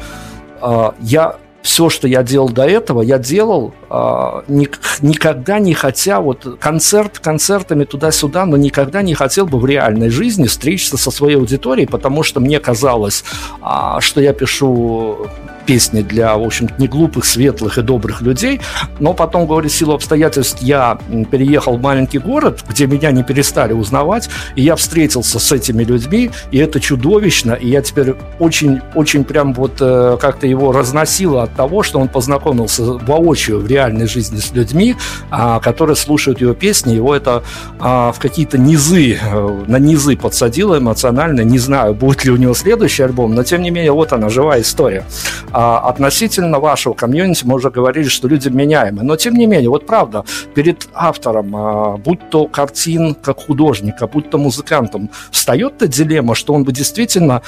[0.61, 6.19] э, я все, что я делал до этого, я делал э, ник- никогда не хотя
[6.19, 11.37] вот концерт концертами туда-сюда, но никогда не хотел бы в реальной жизни встретиться со своей
[11.37, 13.23] аудиторией, потому что мне казалось,
[13.61, 15.27] э, что я пишу
[15.61, 18.61] песни для, в общем не глупых, светлых и добрых людей,
[18.99, 20.97] но потом, говорит, в силу обстоятельств я
[21.31, 26.31] переехал в маленький город, где меня не перестали узнавать, и я встретился с этими людьми,
[26.51, 31.83] и это чудовищно, и я теперь очень-очень прям вот э, как-то его разносило от того,
[31.83, 34.95] что он познакомился воочию в реальной жизни с людьми,
[35.29, 37.43] а, которые слушают его песни, его это
[37.79, 42.53] а, в какие-то низы, э, на низы подсадило эмоционально, не знаю, будет ли у него
[42.53, 45.05] следующий альбом, но тем не менее, вот она, живая история.
[45.53, 49.03] А относительно вашего комьюнити мы уже говорили, что люди меняемы.
[49.03, 50.23] Но тем не менее, вот правда,
[50.53, 56.63] перед автором, а, будь то картин как художника, будь то музыкантом, встает-то дилемма, что он
[56.63, 57.41] бы действительно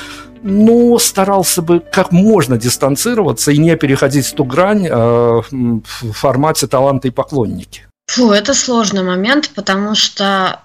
[0.44, 7.08] ну, старался бы как можно дистанцироваться и не переходить ту грань э, в формате таланта
[7.08, 7.88] и поклонники.
[8.08, 10.60] Фу, это сложный момент, потому что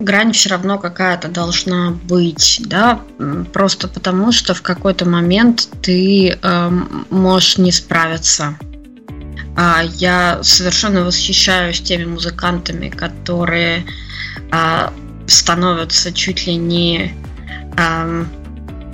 [0.00, 3.00] грань все равно какая-то должна быть, да,
[3.52, 6.70] просто потому что в какой-то момент ты э,
[7.10, 8.56] можешь не справиться.
[9.56, 13.84] А я совершенно восхищаюсь теми музыкантами, которые
[14.50, 14.88] э,
[15.26, 17.14] становятся чуть ли не
[17.76, 18.24] э,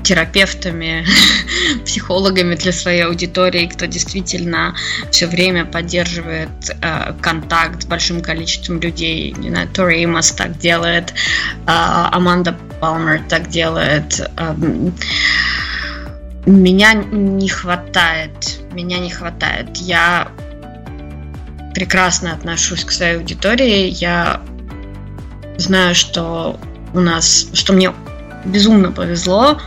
[0.06, 1.04] терапевтами,
[1.84, 4.76] психологами для своей аудитории, кто действительно
[5.10, 6.48] все время поддерживает
[6.80, 9.34] э, контакт с большим количеством людей.
[9.36, 11.14] Не знаю, Тори Имас так делает, э,
[11.66, 14.20] Аманда Палмер так делает.
[14.36, 14.54] Э,
[16.46, 19.76] меня не хватает, меня не хватает.
[19.76, 20.28] Я
[21.74, 23.88] прекрасно отношусь к своей аудитории.
[23.88, 24.40] Я
[25.56, 26.60] знаю, что
[26.94, 27.92] у нас, что мне
[28.44, 29.60] безумно повезло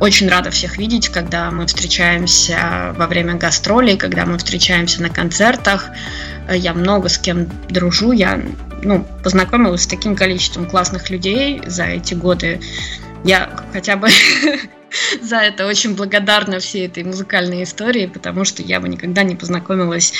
[0.00, 5.90] очень рада всех видеть, когда мы встречаемся во время гастролей, когда мы встречаемся на концертах.
[6.50, 8.40] Я много с кем дружу, я
[8.82, 12.60] ну, познакомилась с таким количеством классных людей за эти годы.
[13.24, 14.08] Я хотя бы
[15.22, 20.14] за это очень благодарна всей этой музыкальной истории, потому что я бы никогда не познакомилась,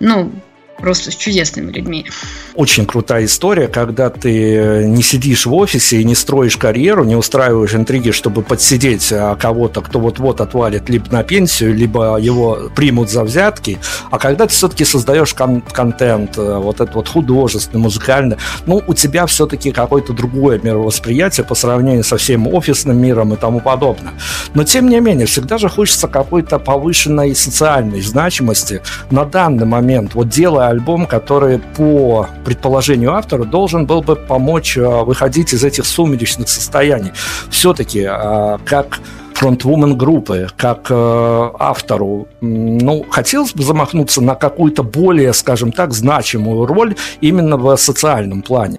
[0.00, 0.32] ну,
[0.78, 2.06] просто с чудесными людьми.
[2.54, 7.74] Очень крутая история, когда ты не сидишь в офисе и не строишь карьеру, не устраиваешь
[7.74, 13.24] интриги, чтобы подсидеть а, кого-то, кто вот-вот отвалит либо на пенсию, либо его примут за
[13.24, 13.78] взятки,
[14.10, 18.94] а когда ты все-таки создаешь кон- контент, э, вот это вот художественный, музыкальный, ну, у
[18.94, 24.14] тебя все-таки какое-то другое мировосприятие по сравнению со всем офисным миром и тому подобное.
[24.54, 30.14] Но, тем не менее, всегда же хочется какой-то повышенной социальной значимости на данный момент.
[30.14, 35.86] Вот делая альбом, который по предположению автора должен был бы помочь э, выходить из этих
[35.86, 37.12] сумеречных состояний.
[37.50, 39.00] Все-таки э, как
[39.34, 46.66] фронтвумен группы, как э, автору, ну, хотелось бы замахнуться на какую-то более, скажем так, значимую
[46.66, 48.78] роль именно в социальном плане.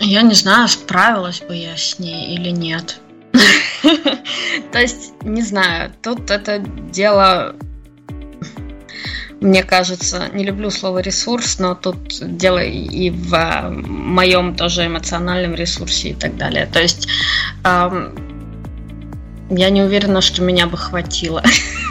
[0.00, 3.00] Я не знаю, справилась бы я с ней или нет.
[4.72, 6.58] То есть, не знаю, тут это
[6.92, 7.56] дело
[9.44, 11.98] мне кажется, не люблю слово ресурс, но тут
[12.36, 16.66] дело и в э, моем тоже эмоциональном ресурсе и так далее.
[16.66, 17.06] То есть
[17.62, 18.14] эм,
[19.50, 21.42] я не уверена, что меня бы хватило.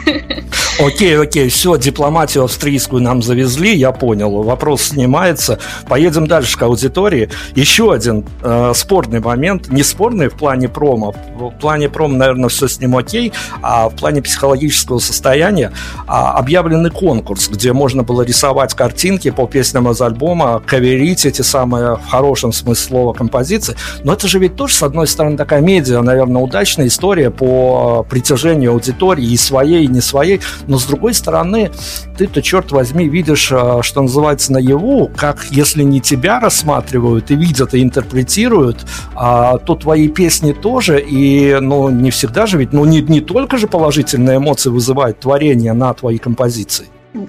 [0.80, 5.58] Окей, окей, все, дипломатию австрийскую нам завезли, я понял, вопрос снимается.
[5.88, 7.30] Поедем дальше к аудитории.
[7.54, 12.66] Еще один э, спорный момент, не спорный в плане промо, в плане промо, наверное, все
[12.66, 13.32] с ним окей,
[13.62, 15.72] а в плане психологического состояния
[16.06, 21.96] а, объявленный конкурс, где можно было рисовать картинки по песням из альбома, каверить эти самые,
[21.96, 23.76] в хорошем смысле слова, композиции.
[24.02, 28.72] Но это же ведь тоже, с одной стороны, такая медиа, наверное, удачная история по притяжению
[28.72, 30.40] аудитории и своей, не своей.
[30.66, 31.70] Но с другой стороны,
[32.18, 37.74] ты-то, черт возьми, видишь, а, что называется, наяву, как если не тебя рассматривают и видят,
[37.74, 38.84] и интерпретируют,
[39.14, 43.56] а, то твои песни тоже, и, ну, не всегда же ведь, ну, не, не только
[43.56, 46.86] же положительные эмоции вызывает творение на твои композиции.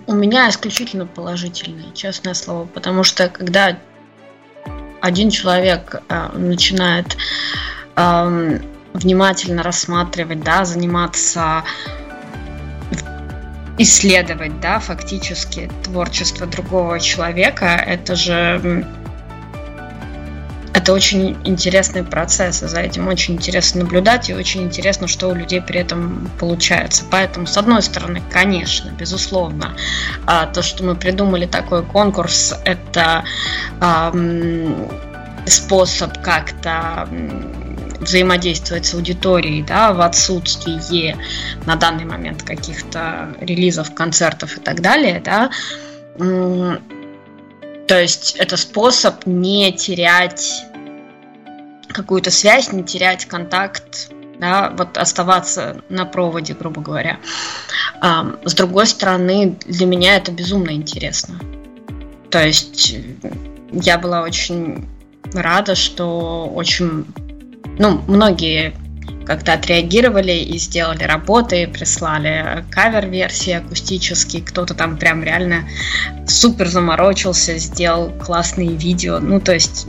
[0.07, 3.77] У меня исключительно положительные, честное слово, потому что когда
[4.99, 7.15] один человек э, начинает
[7.95, 8.59] э,
[8.93, 11.63] внимательно рассматривать, да, заниматься
[13.77, 18.85] исследовать, да, фактически творчество другого человека, это же
[20.85, 25.33] это очень интересный процесс, и за этим очень интересно наблюдать, и очень интересно, что у
[25.33, 27.03] людей при этом получается.
[27.09, 29.75] Поэтому, с одной стороны, конечно, безусловно,
[30.27, 33.23] а, то, что мы придумали такой конкурс, это
[35.47, 37.07] способ как-то
[37.99, 41.15] взаимодействовать с аудиторией, да, в отсутствии
[41.65, 45.49] на данный момент каких-то релизов, концертов и так далее, да,
[46.17, 50.65] то есть это способ не терять
[51.87, 57.19] какую-то связь, не терять контакт, да, вот оставаться на проводе, грубо говоря.
[58.01, 61.39] С другой стороны, для меня это безумно интересно.
[62.29, 62.97] То есть
[63.71, 64.89] я была очень
[65.33, 67.05] рада, что очень
[67.77, 68.73] ну, многие
[69.25, 75.67] как-то отреагировали и сделали работы, прислали кавер-версии акустические, кто-то там прям реально
[76.27, 79.87] супер заморочился, сделал классные видео, ну, то есть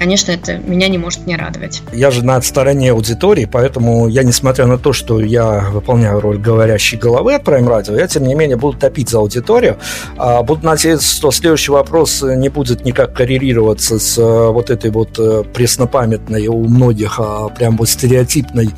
[0.00, 1.82] конечно, это меня не может не радовать.
[1.92, 6.96] Я же на стороне аудитории, поэтому я, несмотря на то, что я выполняю роль говорящей
[6.96, 9.76] головы от Prime Radio, я, тем не менее, буду топить за аудиторию.
[10.16, 15.18] А, буду надеяться, что следующий вопрос не будет никак коррелироваться с э, вот этой вот
[15.18, 18.70] э, преснопамятной у многих, а, прям вот стереотипной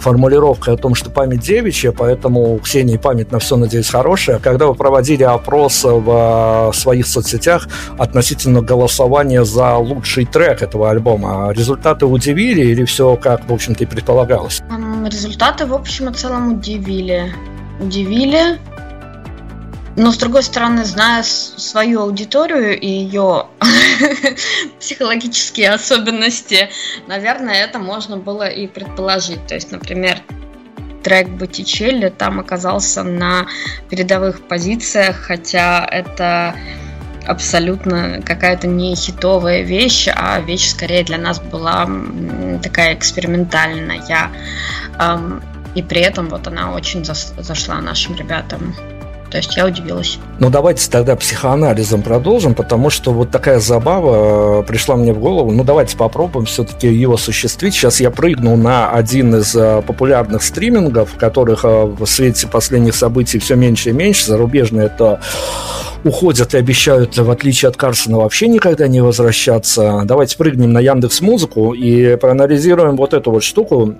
[0.00, 4.38] формулировкой о том, что память девичья, поэтому у Ксении память на все, надеюсь, хорошая.
[4.38, 7.68] Когда вы проводили опрос в своих соцсетях
[7.98, 13.86] относительно голосования за лучший трек этого альбома, результаты удивили или все как, в общем-то, и
[13.86, 14.62] предполагалось?
[15.04, 17.32] Результаты, в общем и целом, удивили.
[17.80, 18.58] Удивили.
[19.96, 23.46] Но, с другой стороны, зная свою аудиторию и ее
[24.80, 26.70] психологические особенности,
[27.06, 29.46] наверное, это можно было и предположить.
[29.46, 30.22] То есть, например,
[31.02, 33.46] трек Боттичелли там оказался на
[33.90, 36.54] передовых позициях, хотя это
[37.26, 41.88] абсолютно какая-то не хитовая вещь, а вещь скорее для нас была
[42.62, 44.30] такая экспериментальная.
[45.74, 48.74] И при этом вот она очень зашла нашим ребятам.
[49.32, 50.18] То есть я удивилась.
[50.40, 55.50] Ну, давайте тогда психоанализом продолжим, потому что вот такая забава э, пришла мне в голову.
[55.52, 57.72] Ну, давайте попробуем все-таки его осуществить.
[57.72, 63.38] Сейчас я прыгну на один из э, популярных стримингов, которых э, в свете последних событий
[63.38, 64.26] все меньше и меньше.
[64.26, 65.18] Зарубежные это
[66.04, 70.02] уходят и обещают, в отличие от Карсона, вообще никогда не возвращаться.
[70.04, 73.94] Давайте прыгнем на Яндекс Музыку и проанализируем вот эту вот штуку.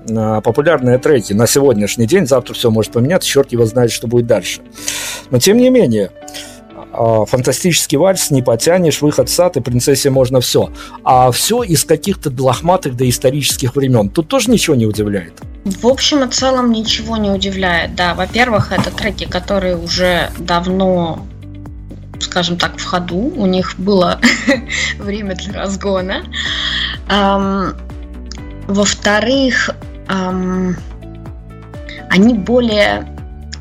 [0.44, 2.26] Популярные треки на сегодняшний день.
[2.26, 3.28] Завтра все может поменяться.
[3.28, 4.60] Черт его знает, что будет дальше.
[5.30, 6.10] Но тем не менее,
[6.92, 10.70] а, фантастический вальс не потянешь, выход в сад и принцессе можно все.
[11.04, 14.08] А все из каких-то лохматых доисторических времен.
[14.08, 15.34] Тут тоже ничего не удивляет.
[15.64, 18.14] В общем и целом ничего не удивляет, да.
[18.14, 21.24] Во-первых, это треки, которые уже давно
[22.22, 23.16] скажем так, в ходу.
[23.16, 24.20] У них было
[24.98, 26.24] время для разгона.
[27.08, 27.74] Эм,
[28.66, 29.70] во-вторых,
[30.08, 30.76] эм,
[32.10, 33.08] они более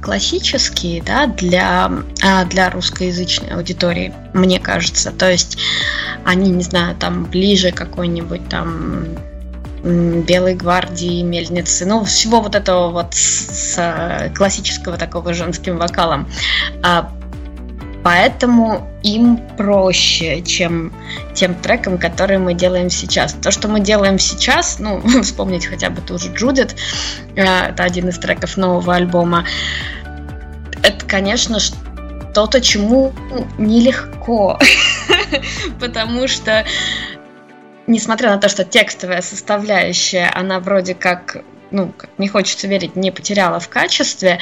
[0.02, 1.92] классические да, для,
[2.24, 5.12] а, для русскоязычной аудитории, мне кажется.
[5.12, 5.58] То есть
[6.26, 9.06] они, не знаю, там ближе какой-нибудь там
[9.84, 16.30] Белой гвардии, мельницы, ну, всего вот этого вот с, с классического такого женским вокалом.
[16.84, 17.12] А,
[18.04, 20.94] поэтому им проще, чем
[21.34, 23.34] тем трекам, которые мы делаем сейчас.
[23.34, 26.76] То, что мы делаем сейчас, ну, вспомнить хотя бы ту же Джудит,
[27.36, 29.46] э, это один из треков нового альбома,
[30.84, 33.14] это, конечно, что-то, чему
[33.58, 34.60] нелегко.
[35.80, 36.66] Потому что,
[37.88, 41.38] несмотря на то, что текстовая составляющая, она вроде как,
[41.72, 44.40] ну, не хочется верить, не потеряла в качестве,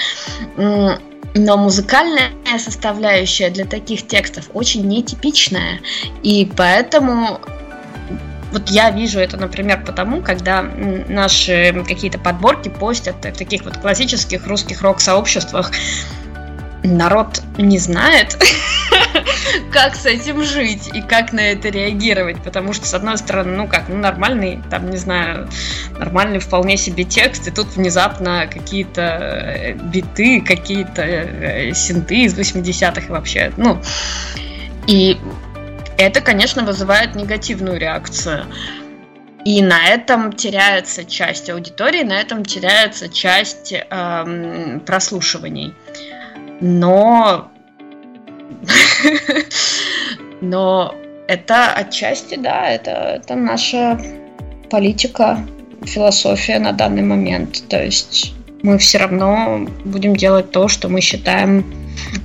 [1.36, 5.80] но музыкальная составляющая для таких текстов очень нетипичная.
[6.24, 7.40] И поэтому
[8.52, 14.48] вот я вижу это, например, потому, когда наши какие-то подборки постят в таких вот классических
[14.48, 15.72] русских рок-сообществах
[16.84, 18.38] народ не знает,
[19.72, 23.68] как с этим жить и как на это реагировать, потому что, с одной стороны, ну
[23.68, 25.50] как, ну нормальный, там, не знаю,
[25.98, 33.12] нормальный вполне себе текст, и тут внезапно какие-то э, биты, какие-то э, синты из 80-х
[33.12, 33.80] вообще, ну,
[34.88, 35.18] и
[35.98, 38.46] это, конечно, вызывает негативную реакцию.
[39.46, 45.74] И на этом теряется часть аудитории, на этом теряется часть эм, прослушиваний
[46.62, 47.49] но...
[50.42, 50.96] но
[51.28, 54.00] это отчасти, да, это, это наша
[54.70, 55.40] политика,
[55.84, 57.64] философия на данный момент.
[57.70, 58.34] То есть
[58.64, 61.66] мы все равно будем делать то, что мы считаем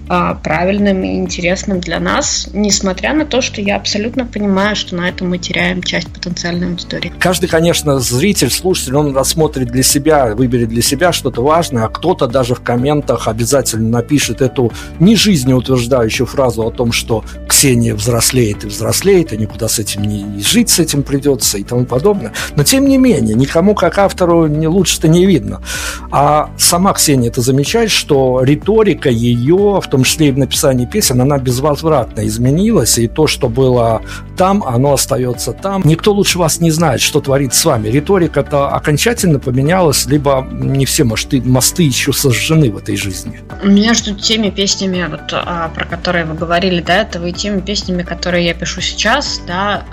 [0.07, 5.31] правильным и интересным для нас, несмотря на то, что я абсолютно понимаю, что на этом
[5.31, 7.13] мы теряем часть потенциальной аудитории.
[7.19, 12.27] Каждый, конечно, зритель, слушатель, он рассмотрит для себя, выберет для себя что-то важное, а кто-то
[12.27, 18.67] даже в комментах обязательно напишет эту не жизнеутверждающую фразу о том, что Ксения взрослеет и
[18.67, 22.33] взрослеет, и никуда с этим не жить с этим придется и тому подобное.
[22.57, 25.63] Но тем не менее, никому как автору не лучше-то не видно.
[26.11, 31.21] А сама Ксения это замечает, что риторика ее в том числе и в написании песен,
[31.21, 34.03] она безвозвратно изменилась, и то, что было
[34.37, 35.83] там, оно остается там.
[35.85, 37.87] Никто лучше вас не знает, что творит с вами.
[37.91, 43.41] Риторика-то окончательно поменялась, либо не все мосты, мосты еще сожжены в этой жизни.
[43.63, 48.47] Между теми песнями, вот, а, про которые вы говорили до этого, и теми песнями, которые
[48.47, 49.85] я пишу сейчас, да,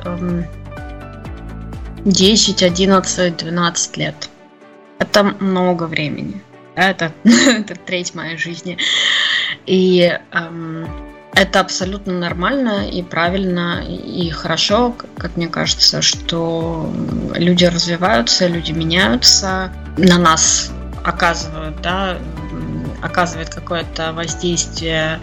[2.06, 4.30] 10, 11, 12 лет.
[4.98, 6.42] Это много времени.
[6.76, 8.78] Это, это треть моей жизни.
[9.66, 10.88] И эм,
[11.34, 16.94] это абсолютно нормально и правильно и хорошо, как мне кажется, что
[17.36, 20.72] люди развиваются, люди меняются, на нас
[21.04, 22.18] оказывают, да,
[23.02, 25.20] оказывает какое-то воздействие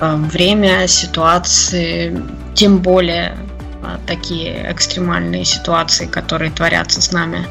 [0.00, 2.20] э, время, ситуации,
[2.54, 3.36] тем более
[4.06, 7.46] такие экстремальные ситуации, которые творятся с нами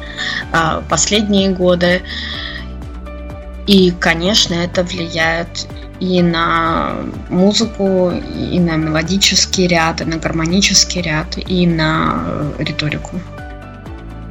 [0.52, 2.02] а, последние годы.
[3.66, 5.66] И, конечно, это влияет
[6.00, 6.96] и на
[7.30, 13.20] музыку, и на мелодический ряд, и на гармонический ряд, и на риторику.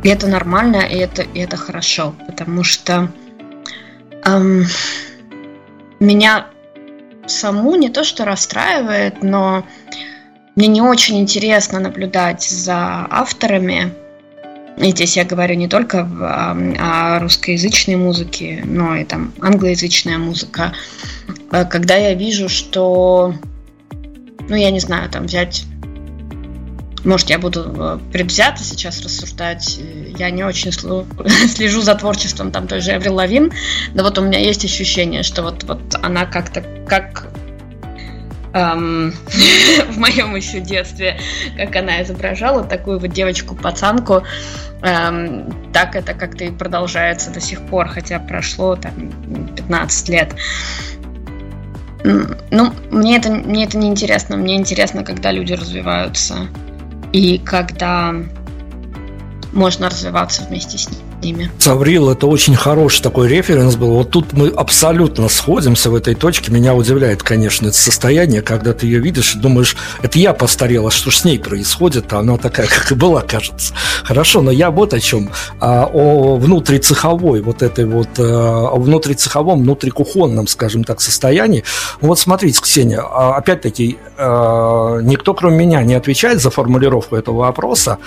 [0.03, 3.09] И это нормально, и это, и это хорошо, потому что
[4.25, 4.65] эм,
[5.99, 6.47] меня
[7.25, 9.65] саму не то что расстраивает, но
[10.55, 13.93] мне не очень интересно наблюдать за авторами.
[14.78, 20.74] И здесь я говорю не только о, русскоязычной музыке, но и там англоязычная музыка.
[21.51, 23.36] Э, когда я вижу, что,
[24.49, 25.65] ну я не знаю, там взять
[27.03, 29.78] может, я буду э, предвзято сейчас рассуждать.
[30.17, 30.71] Я не очень
[31.49, 33.51] слежу за творчеством там той же Эврил Лавин,
[33.93, 37.28] но вот у меня есть ощущение, что вот, вот она как-то как
[38.54, 39.12] эм,
[39.89, 41.18] в моем еще детстве,
[41.58, 44.24] как она изображала такую вот девочку-пацанку,
[44.82, 49.12] эм, так это как-то и продолжается до сих пор, хотя прошло там
[49.56, 50.36] 15 лет.
[52.04, 54.36] Ну, мне это, мне это не интересно.
[54.36, 56.47] Мне интересно, когда люди развиваются
[57.14, 58.14] и когда
[59.54, 61.12] можно развиваться вместе с ними.
[61.57, 63.91] Саврил, это очень хороший такой референс был.
[63.91, 66.51] Вот тут мы абсолютно сходимся в этой точке.
[66.51, 71.11] Меня удивляет, конечно, это состояние, когда ты ее видишь и думаешь, это я постарела, что
[71.11, 73.74] с ней происходит, а она такая, как и была, кажется.
[74.03, 75.30] Хорошо, но я вот о чем.
[75.59, 81.63] А, о внутрицеховой вот этой вот, а, о внутрицеховом, внутрикухонном, скажем так, состоянии.
[82.01, 87.99] Вот смотрите, Ксения, а, опять-таки, а, никто, кроме меня, не отвечает за формулировку этого вопроса.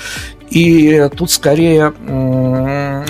[0.51, 1.93] И тут скорее,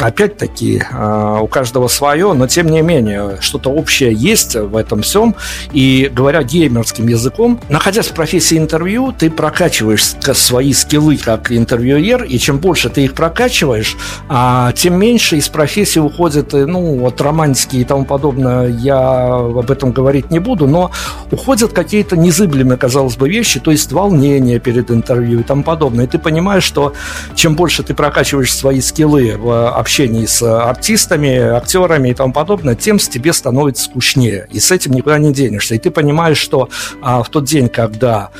[0.00, 5.34] опять-таки, а, у каждого свое, но тем не менее, что-то общее есть в этом всем.
[5.72, 12.38] И говоря геймерским языком, находясь в профессии интервью, ты прокачиваешь свои скиллы как интервьюер, и
[12.38, 13.96] чем больше ты их прокачиваешь,
[14.28, 19.70] а, тем меньше из профессии уходит, э, ну, вот романтики и тому подобное, я об
[19.70, 20.90] этом говорить не буду, но
[21.30, 26.06] уходят какие-то незыблемые, казалось бы, вещи, то есть волнение перед интервью и тому подобное.
[26.06, 26.92] И ты понимаешь, что
[27.34, 32.98] чем больше ты прокачиваешь свои скиллы в общении с артистами, актерами и тому подобное, тем
[32.98, 34.48] тебе становится скучнее.
[34.50, 35.76] И с этим никуда не денешься.
[35.76, 36.68] И ты понимаешь, что
[37.00, 38.30] а, в тот день, когда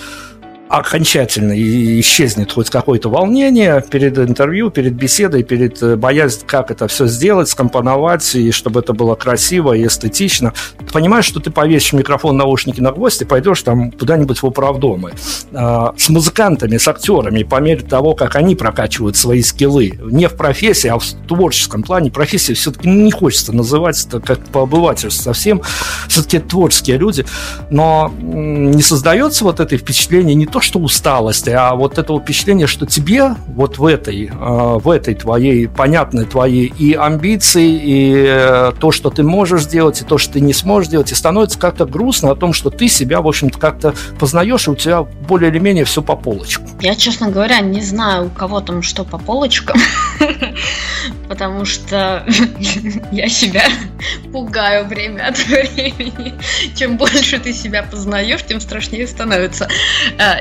[0.69, 1.53] окончательно
[2.01, 7.49] исчезнет хоть какое-то волнение перед интервью, перед беседой, перед э, боязнь, как это все сделать,
[7.49, 10.53] скомпоновать, и чтобы это было красиво и эстетично.
[10.79, 15.12] Ты понимаешь, что ты повесишь микрофон, наушники на гвоздь и пойдешь там куда-нибудь в управдомы.
[15.53, 19.99] А, с музыкантами, с актерами, по мере того, как они прокачивают свои скиллы.
[20.03, 22.11] Не в профессии, а в творческом плане.
[22.11, 25.62] Профессии все-таки не хочется называть это как по обывательству совсем.
[26.09, 27.25] Все-таки творческие люди.
[27.71, 32.87] Но не создается вот это впечатление не то, что усталость, а вот это впечатление, что
[32.87, 38.91] тебе вот в этой, а, в этой твоей, понятной твоей и амбиции, и э, то,
[38.91, 42.31] что ты можешь сделать, и то, что ты не сможешь делать, и становится как-то грустно
[42.31, 45.85] о том, что ты себя, в общем-то, как-то познаешь, и у тебя более или менее
[45.85, 46.67] все по полочкам.
[46.81, 49.79] Я, честно говоря, не знаю, у кого там что по полочкам,
[51.29, 52.25] потому что
[53.13, 53.65] я себя
[54.33, 56.35] пугаю время от времени.
[56.75, 59.69] Чем больше ты себя познаешь, тем страшнее становится.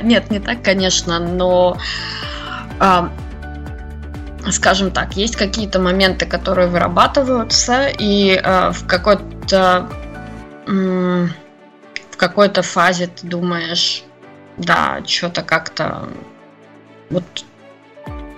[0.05, 1.77] Э, нет, не так, конечно, но
[2.79, 3.11] а,
[4.51, 9.89] скажем так, есть какие-то моменты, которые вырабатываются, и а, в какой-то
[10.67, 14.03] в какой-то фазе ты думаешь,
[14.57, 16.09] да, что-то как-то
[17.11, 17.23] вот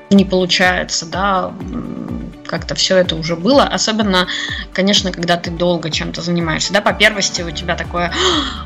[0.09, 1.53] не получается, да,
[2.47, 3.63] как-то все это уже было.
[3.63, 4.27] Особенно,
[4.73, 6.73] конечно, когда ты долго чем-то занимаешься.
[6.73, 8.11] Да, по первости у тебя такое,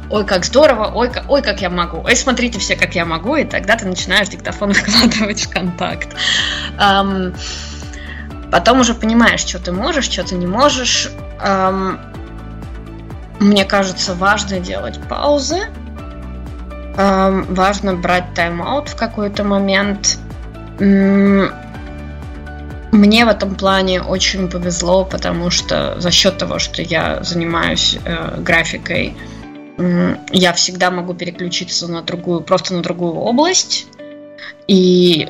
[0.09, 3.35] ой, как здорово, ой, как, ой, как я могу, ой, смотрите все, как я могу,
[3.35, 6.09] и тогда ты начинаешь диктофон выкладывать в контакт.
[6.77, 7.35] Um,
[8.51, 11.09] потом уже понимаешь, что ты можешь, что ты не можешь.
[11.39, 11.99] Um,
[13.39, 15.67] мне кажется, важно делать паузы,
[16.95, 20.19] важно брать тайм-аут в какой-то момент.
[22.91, 28.41] Мне в этом плане очень повезло, потому что за счет того, что я занимаюсь э,
[28.41, 29.15] графикой,
[29.77, 33.87] э, я всегда могу переключиться на другую, просто на другую область.
[34.67, 35.29] И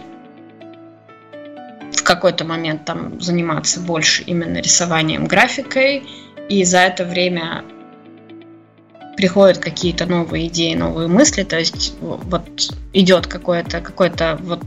[1.91, 6.03] в какой-то момент там заниматься больше именно рисованием, графикой,
[6.49, 7.63] и за это время
[9.17, 12.43] приходят какие-то новые идеи, новые мысли, то есть вот
[12.93, 14.61] идет какое-то какое-то вот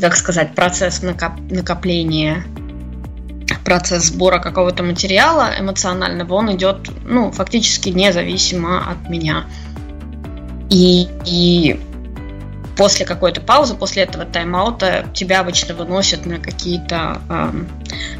[0.00, 2.44] как сказать, процесс накоп- накопления,
[3.66, 9.44] процесс сбора какого-то материала эмоционального, он идет, ну, фактически независимо от меня.
[10.70, 11.80] И, и
[12.76, 17.68] после какой-то паузы, после этого тайм-аута тебя обычно выносят на какие-то эм,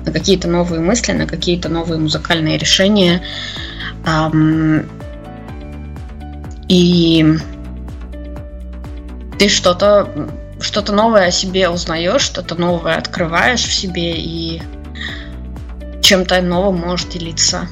[0.05, 3.23] на какие-то новые мысли, на какие-то новые музыкальные решения.
[4.05, 4.89] Эм,
[6.69, 7.39] и
[9.39, 10.09] ты что-то
[10.61, 14.63] что-то новое о себе узнаешь, что-то новое открываешь в себе и
[16.03, 17.69] чем-то новым можешь делиться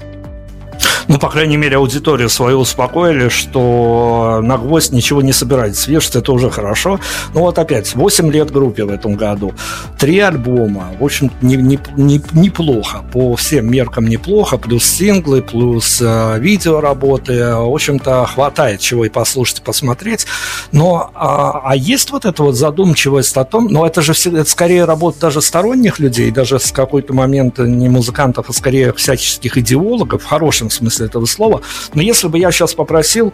[1.08, 5.90] ну, по крайней мере, аудиторию свою успокоили, что на гвоздь ничего не собирается.
[5.90, 7.00] Вешать, это уже хорошо.
[7.34, 9.52] Ну, вот опять, 8 лет группе в этом году,
[9.98, 16.00] три альбома, в общем, не, не, не, неплохо, по всем меркам неплохо, плюс синглы, плюс
[16.00, 20.26] э, видео работы, в общем-то, хватает чего и послушать, и посмотреть.
[20.72, 24.50] Но, а, а есть вот эта вот задумчивость о том, ну, это же всегда, это
[24.50, 30.22] скорее работа даже сторонних людей, даже с какой-то момента не музыкантов, а скорее всяческих идеологов,
[30.22, 31.60] в хорошем смысле смысле этого слова.
[31.94, 33.32] Но если бы я сейчас попросил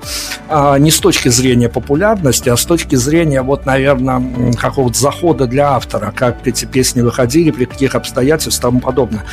[0.48, 5.70] а, не с точки зрения популярности, а с точки зрения, вот, наверное, какого-то захода для
[5.72, 9.24] автора, как эти песни выходили, при каких обстоятельствах и тому подобное.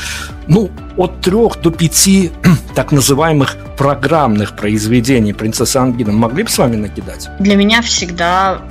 [0.47, 2.31] Ну, от трех до пяти
[2.75, 7.29] так называемых программных произведений «Принцессы Ангина» могли бы с вами накидать?
[7.39, 8.61] Для меня всегда,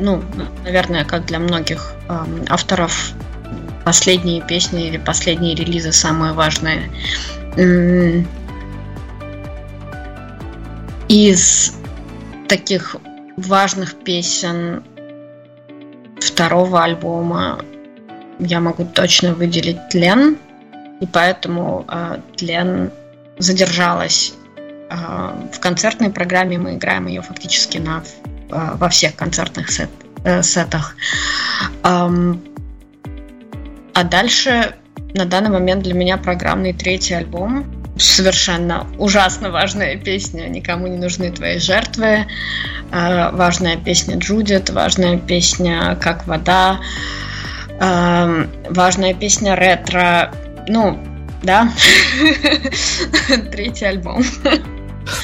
[0.00, 0.22] ну,
[0.64, 2.18] наверное, как для многих э,
[2.48, 3.12] авторов,
[3.84, 6.90] последние песни или последние релизы самые важные.
[11.10, 11.74] Из
[12.46, 12.94] таких
[13.36, 14.84] важных песен
[16.20, 17.64] второго альбома
[18.38, 20.38] я могу точно выделить Тлен,
[21.00, 22.92] и поэтому э, Тлен
[23.38, 24.94] задержалась э,
[25.52, 26.58] в концертной программе.
[26.58, 28.04] Мы играем ее фактически на,
[28.48, 29.90] э, во всех концертных сет,
[30.22, 30.94] э, сетах.
[31.82, 32.40] Эм,
[33.94, 34.76] а дальше
[35.14, 41.30] на данный момент для меня программный третий альбом совершенно ужасно важная песня «Никому не нужны
[41.30, 42.26] твои жертвы»,
[42.92, 46.80] э, важная песня «Джудит», важная песня «Как вода»,
[47.78, 50.32] э, важная песня «Ретро».
[50.66, 50.98] Ну,
[51.42, 51.70] да,
[53.52, 54.24] третий альбом.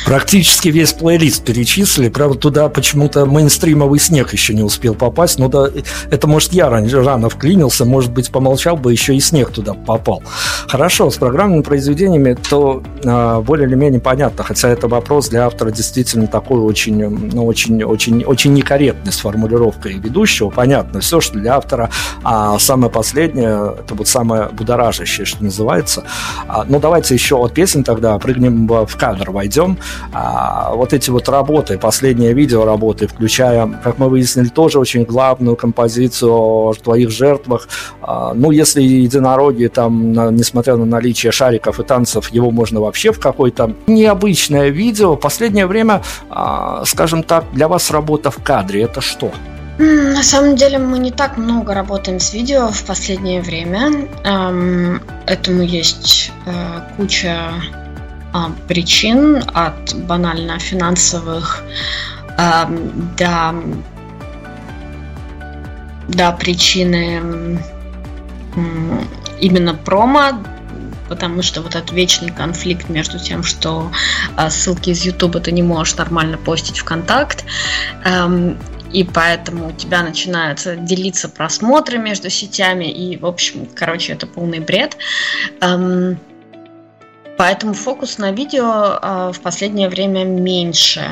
[0.05, 2.09] Практически весь плейлист перечислили.
[2.09, 5.39] Правда, туда почему-то мейнстримовый снег еще не успел попасть.
[5.39, 5.69] Ну да,
[6.11, 10.23] это может я рано вклинился, может быть, помолчал бы, еще и снег туда попал.
[10.69, 15.71] Хорошо, с программными произведениями то э, более или менее понятно, хотя это вопрос для автора
[15.71, 20.51] действительно такой очень, ну, очень, очень, очень некорректный с формулировкой ведущего.
[20.51, 21.91] Понятно, все, что для автора.
[22.23, 26.05] А самое последнее, это вот самое будоражащее, что называется.
[26.49, 29.76] А, ну, давайте еще от песен тогда прыгнем в кадр, войдем
[30.13, 35.57] а, вот эти вот работы, последние видео работы, включая, как мы выяснили, тоже очень главную
[35.57, 37.69] композицию о твоих жертвах.
[38.03, 43.13] А, ну, если единороги, там, на, несмотря на наличие шариков и танцев, его можно вообще
[43.13, 45.17] в какое-то необычное видео.
[45.17, 49.31] Последнее время, а, скажем так, для вас работа в кадре это что?
[49.79, 54.09] На самом деле мы не так много работаем с видео в последнее время.
[55.27, 57.51] Этому есть э, куча
[58.69, 61.63] причин, от банально финансовых
[62.37, 62.69] а,
[63.19, 63.55] до,
[66.09, 67.61] до причины
[69.41, 70.43] именно промо,
[71.09, 73.91] потому что вот этот вечный конфликт между тем, что
[74.37, 77.45] а, ссылки из YouTube ты не можешь нормально постить в контакт,
[78.05, 78.59] эм,
[78.93, 84.61] и поэтому у тебя начинаются делиться просмотры между сетями, и, в общем, короче, это полный
[84.61, 84.97] бред.
[85.61, 86.19] Эм,
[87.37, 91.07] Поэтому фокус на видео э, в последнее время меньше.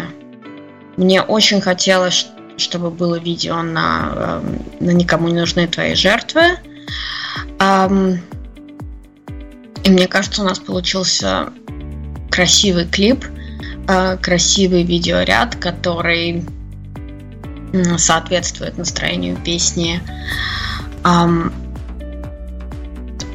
[0.96, 4.40] Мне очень хотелось, чтобы было видео на, э,
[4.80, 6.58] на «Никому не нужны твои жертвы».
[9.84, 11.52] И мне кажется, у нас получился
[12.30, 13.26] красивый клип,
[13.86, 16.44] э, красивый видеоряд, который
[17.98, 20.00] соответствует настроению песни.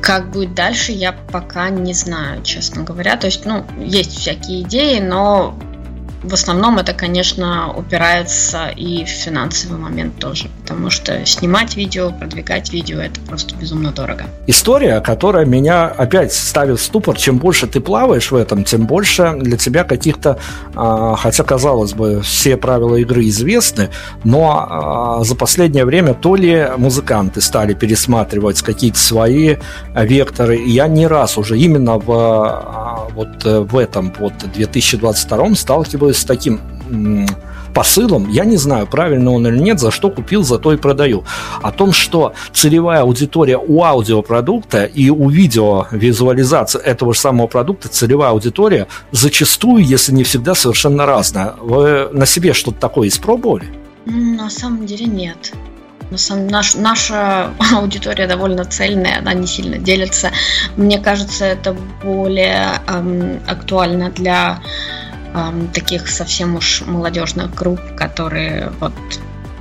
[0.01, 3.17] Как будет дальше, я пока не знаю, честно говоря.
[3.17, 5.57] То есть, ну, есть всякие идеи, но
[6.23, 12.71] в основном это, конечно, упирается и в финансовый момент тоже, потому что снимать видео, продвигать
[12.71, 14.25] видео– это просто безумно дорого.
[14.47, 19.33] История, которая меня опять ставит в ступор, чем больше ты плаваешь в этом, тем больше
[19.39, 20.39] для тебя каких-то,
[20.75, 23.89] а, хотя, казалось бы, все правила игры известны,
[24.23, 29.55] но а, за последнее время то ли музыканты стали пересматривать какие-то свои
[29.95, 35.55] векторы, и я не раз уже именно в, а, вот э, в этом вот 2022
[35.55, 36.59] сталкиваюсь с таким
[37.73, 41.23] посылом, я не знаю, правильно он или нет, за что купил, за то и продаю.
[41.61, 48.31] О том, что целевая аудитория у аудиопродукта и у видеовизуализации этого же самого продукта, целевая
[48.31, 51.53] аудитория зачастую, если не всегда, совершенно разная.
[51.61, 53.65] Вы на себе что-то такое испробовали?
[54.05, 55.53] На самом деле нет.
[56.31, 60.31] Наш, наша аудитория довольно цельная, она не сильно делится.
[60.75, 64.59] Мне кажется, это более эм, актуально для
[65.33, 68.93] эм, таких совсем уж молодежных групп, которые вот,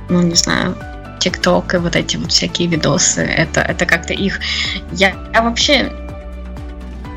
[0.09, 0.75] ну не знаю,
[1.19, 3.21] ТикТок и вот эти вот всякие видосы.
[3.21, 4.39] Это, это как-то их...
[4.91, 5.91] Я, я вообще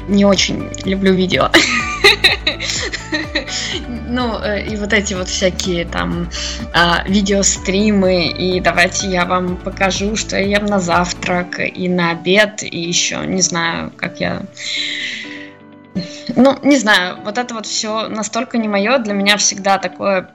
[0.08, 1.50] не очень люблю видео.
[4.08, 6.28] Ну, э, и вот эти вот всякие там
[6.74, 12.62] а, видеостримы, и давайте я вам покажу, что я ем на завтрак, и на обед,
[12.62, 14.42] и еще, не знаю, как я...
[16.36, 20.30] Ну, не знаю, вот это вот все настолько не мое, для меня всегда такое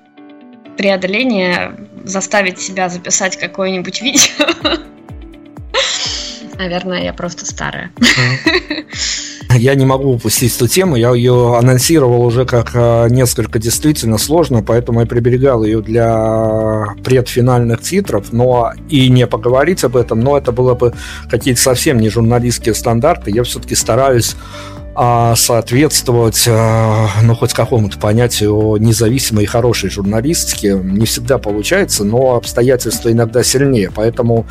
[0.77, 4.45] преодоление заставить себя записать какое-нибудь видео.
[6.57, 7.91] Наверное, я просто старая.
[9.55, 14.61] Я не могу упустить эту тему, я ее анонсировал уже как э, несколько действительно сложно,
[14.61, 20.51] поэтому я приберегал ее для предфинальных титров, но и не поговорить об этом, но это
[20.51, 20.93] было бы
[21.29, 23.31] какие-то совсем не журналистские стандарты.
[23.31, 24.35] Я все-таки стараюсь
[24.99, 30.75] а, соответствовать, а, ну, хоть какому-то понятию независимой и хорошей журналистики.
[30.75, 33.91] Не всегда получается, но обстоятельства иногда сильнее.
[33.93, 34.47] Поэтому,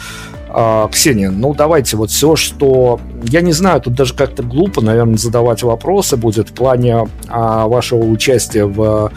[0.49, 3.01] а, Ксения, ну, давайте вот все, что...
[3.25, 8.67] Я не знаю, тут даже как-то глупо, наверное, задавать вопросы будет в плане вашего участия
[8.67, 9.11] в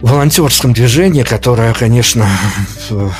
[0.00, 2.26] волонтерском движении, которое, конечно,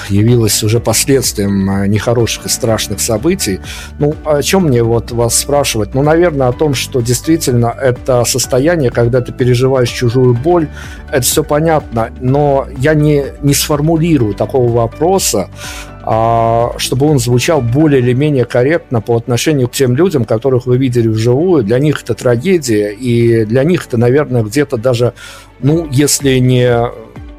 [0.08, 3.60] явилось уже последствием э, нехороших и страшных событий.
[3.98, 5.94] Ну, о чем мне вот вас спрашивать?
[5.94, 10.68] Ну, наверное, о том, что действительно это состояние, когда ты переживаешь чужую боль,
[11.10, 15.48] это все понятно, но я не, не сформулирую такого вопроса,
[15.95, 20.76] а, чтобы он звучал более или менее корректно по отношению к тем людям, которых вы
[20.76, 21.64] видели вживую.
[21.64, 25.14] Для них это трагедия, и для них это, наверное, где-то даже,
[25.60, 26.92] ну, если не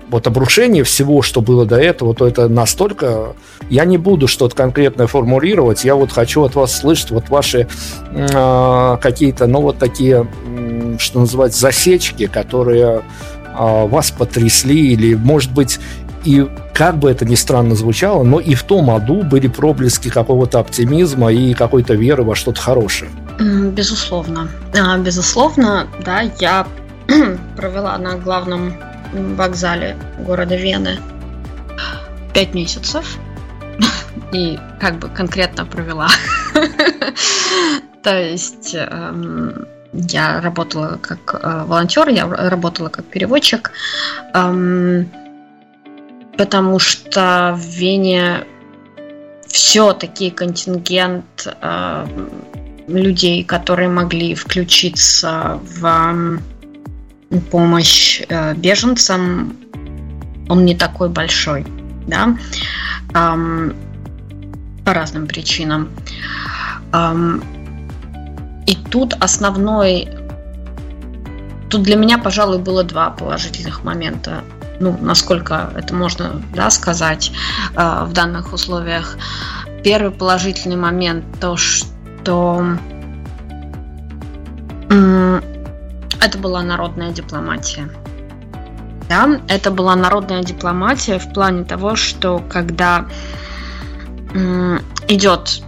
[0.10, 3.36] вот обрушение всего, что было до этого, то это настолько...
[3.70, 7.68] Я не буду что-то конкретное формулировать, я вот хочу от вас слышать вот ваши
[8.12, 10.28] э, какие-то, ну, вот такие,
[10.98, 13.02] что называется, засечки, которые
[13.58, 15.80] э, вас потрясли, или, может быть,
[16.24, 20.60] и как бы это ни странно звучало, но и в том аду были проблески какого-то
[20.60, 23.12] оптимизма и какой-то веры во что-то хорошее.
[23.40, 24.50] Безусловно.
[24.74, 26.68] А, безусловно, да, я
[27.56, 28.74] провела на главном
[29.14, 31.00] вокзале города Вены
[32.34, 33.18] пять месяцев.
[34.32, 36.10] И как бы конкретно провела.
[38.04, 43.72] То есть эм, я работала как э, волонтер, я работала как переводчик.
[46.38, 48.46] Эм, потому что в Вене
[49.48, 52.08] все-таки контингент э,
[52.88, 56.40] людей, которые могли включиться в
[57.52, 59.58] помощь э, беженцам,
[60.50, 61.66] он не такой большой,
[62.08, 62.38] да,
[63.14, 63.72] э,
[64.86, 65.90] по разным причинам.
[66.94, 67.16] Э,
[68.66, 70.10] и тут основной,
[71.70, 74.44] тут для меня, пожалуй, было два положительных момента
[74.80, 77.32] ну, насколько это можно да, сказать
[77.76, 79.18] э, в данных условиях.
[79.84, 82.64] Первый положительный момент то, что
[84.90, 85.42] э,
[86.22, 87.90] это была народная дипломатия.
[89.10, 93.06] Да, это была народная дипломатия в плане того, что когда
[94.34, 95.62] э, идет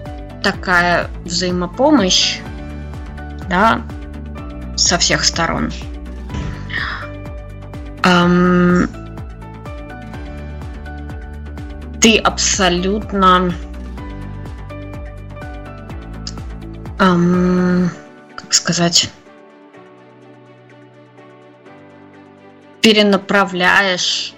[0.43, 2.39] такая взаимопомощь,
[3.49, 3.81] да,
[4.75, 5.71] со всех сторон,
[12.01, 13.53] ты абсолютно
[16.97, 19.09] как сказать
[22.81, 24.33] перенаправляешь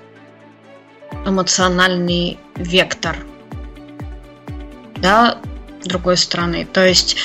[1.25, 3.15] эмоциональный вектор
[4.97, 5.37] да
[5.85, 6.65] другой стороны.
[6.65, 7.17] То есть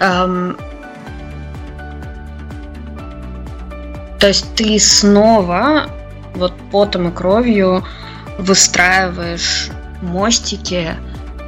[0.00, 0.56] эм,
[4.18, 5.88] то есть ты снова
[6.34, 7.84] вот потом и кровью
[8.38, 9.70] выстраиваешь
[10.02, 10.94] мостики,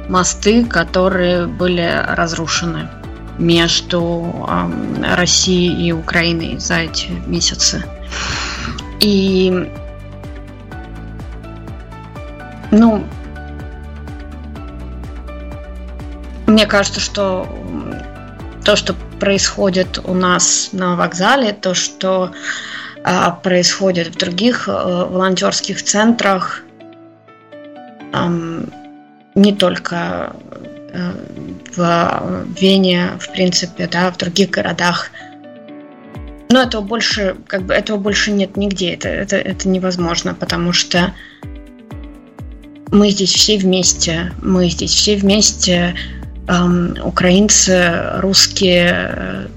[0.09, 2.89] мосты, которые были разрушены
[3.37, 7.83] между э, Россией и Украиной за эти месяцы.
[8.99, 9.71] И
[12.71, 13.03] ну,
[16.45, 17.47] мне кажется, что
[18.63, 22.31] то, что происходит у нас на вокзале, то, что
[23.03, 26.63] э, происходит в других э, волонтерских центрах,
[29.35, 30.35] не только
[30.91, 31.11] э,
[31.75, 35.11] в Вене, в принципе, да, в других городах.
[36.49, 38.95] Но этого больше, как бы, этого больше нет нигде.
[38.95, 41.13] Это, это, это невозможно, потому что
[42.91, 45.95] мы здесь все вместе, мы здесь все вместе,
[47.03, 49.47] украинцы, русские, э,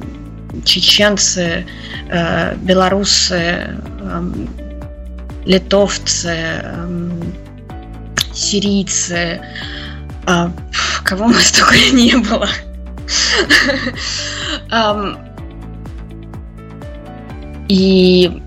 [0.64, 1.66] чеченцы,
[2.08, 3.76] э, белорусы,
[5.44, 6.64] литовцы,
[8.32, 9.40] сирийцы,
[10.26, 10.48] э,
[11.02, 12.48] кого мы столько не было.
[17.68, 18.42] И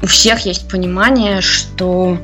[0.00, 2.18] у всех есть понимание, что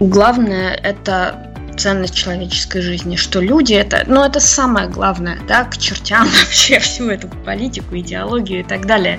[0.00, 6.26] главное это ценность человеческой жизни, что люди это, ну это самое главное, да, к чертям
[6.44, 9.18] вообще всю эту политику, идеологию и так далее.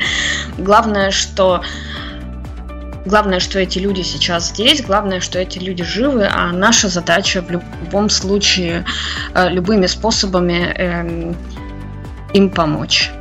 [0.57, 1.63] Главное, что
[3.05, 7.51] Главное, что эти люди сейчас здесь, главное, что эти люди живы, а наша задача в
[7.51, 8.85] любом случае
[9.33, 11.33] э, любыми способами э,
[12.33, 13.11] им помочь.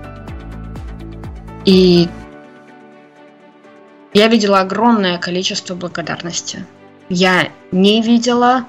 [1.64, 2.09] И
[4.14, 6.64] я видела огромное количество благодарности.
[7.09, 8.66] Я не видела, эм,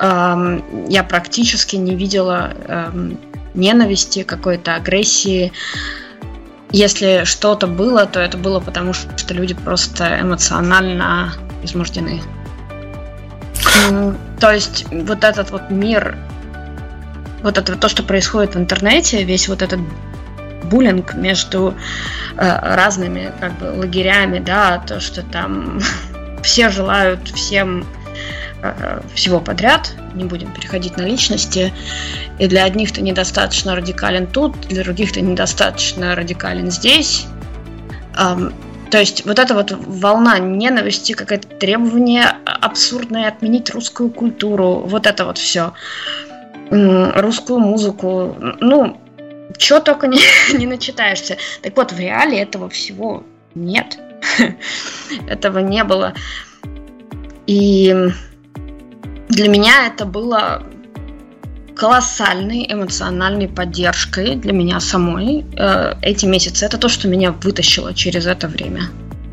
[0.00, 3.18] я практически не видела эм,
[3.54, 5.52] ненависти, какой-то агрессии.
[6.70, 12.22] Если что-то было, то это было потому, что люди просто эмоционально измождены.
[14.40, 16.16] То есть вот этот вот мир,
[17.42, 19.80] вот это то, что происходит в интернете, весь вот этот
[20.64, 21.74] буллинг между
[22.36, 25.80] э, разными как бы лагерями, да, то, что там
[26.42, 27.84] все желают всем
[29.14, 31.72] всего подряд, не будем переходить на личности,
[32.38, 37.26] и для одних ты недостаточно радикален тут, для других ты недостаточно радикален здесь.
[38.90, 45.24] То есть вот эта вот волна ненависти, какое-то требование абсурдное отменить русскую культуру, вот это
[45.24, 45.72] вот все,
[46.70, 49.00] русскую музыку, ну,
[49.58, 50.20] что только не,
[50.56, 51.36] не начитаешься.
[51.62, 53.98] Так вот, в реале этого всего нет.
[55.28, 56.14] этого не было.
[57.46, 57.94] И
[59.30, 60.62] для меня это было
[61.76, 66.66] колоссальной эмоциональной поддержкой для меня самой э, эти месяцы.
[66.66, 68.82] Это то, что меня вытащило через это время.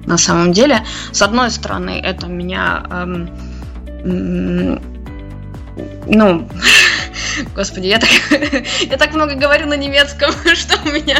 [0.06, 3.30] На самом деле, с одной стороны, это меня эм,
[6.06, 6.48] ну,
[7.56, 8.10] Господи, я так,
[8.82, 11.18] я так много говорю на немецком, что у меня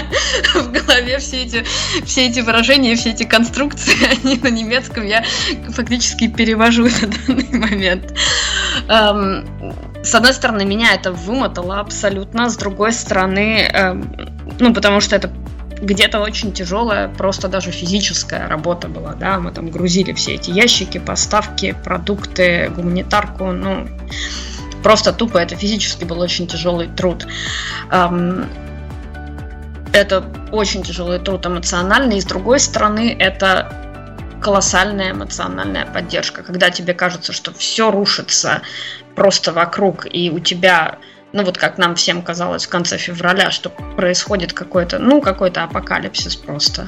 [0.54, 1.66] в голове все эти,
[2.06, 5.24] все эти выражения, все эти конструкции, они на немецком я
[5.70, 8.14] фактически перевожу на данный момент.
[8.88, 9.46] Эм,
[10.04, 15.32] с одной стороны, меня это вымотало абсолютно, с другой стороны, эм, ну, потому что это
[15.82, 20.98] где-то очень тяжелая, просто даже физическая работа была, да, мы там грузили все эти ящики,
[20.98, 23.88] поставки, продукты, гуманитарку, ну,
[24.88, 27.28] Просто тупо это физически был очень тяжелый труд.
[29.92, 30.24] Это
[30.54, 32.20] очень тяжелый труд эмоциональный.
[32.20, 33.70] И с другой стороны, это
[34.42, 38.62] колоссальная эмоциональная поддержка, когда тебе кажется, что все рушится
[39.14, 41.00] просто вокруг, и у тебя,
[41.34, 46.38] ну вот как нам всем казалось в конце февраля, что происходит какой-то, ну какой-то апокалипсис
[46.38, 46.88] просто,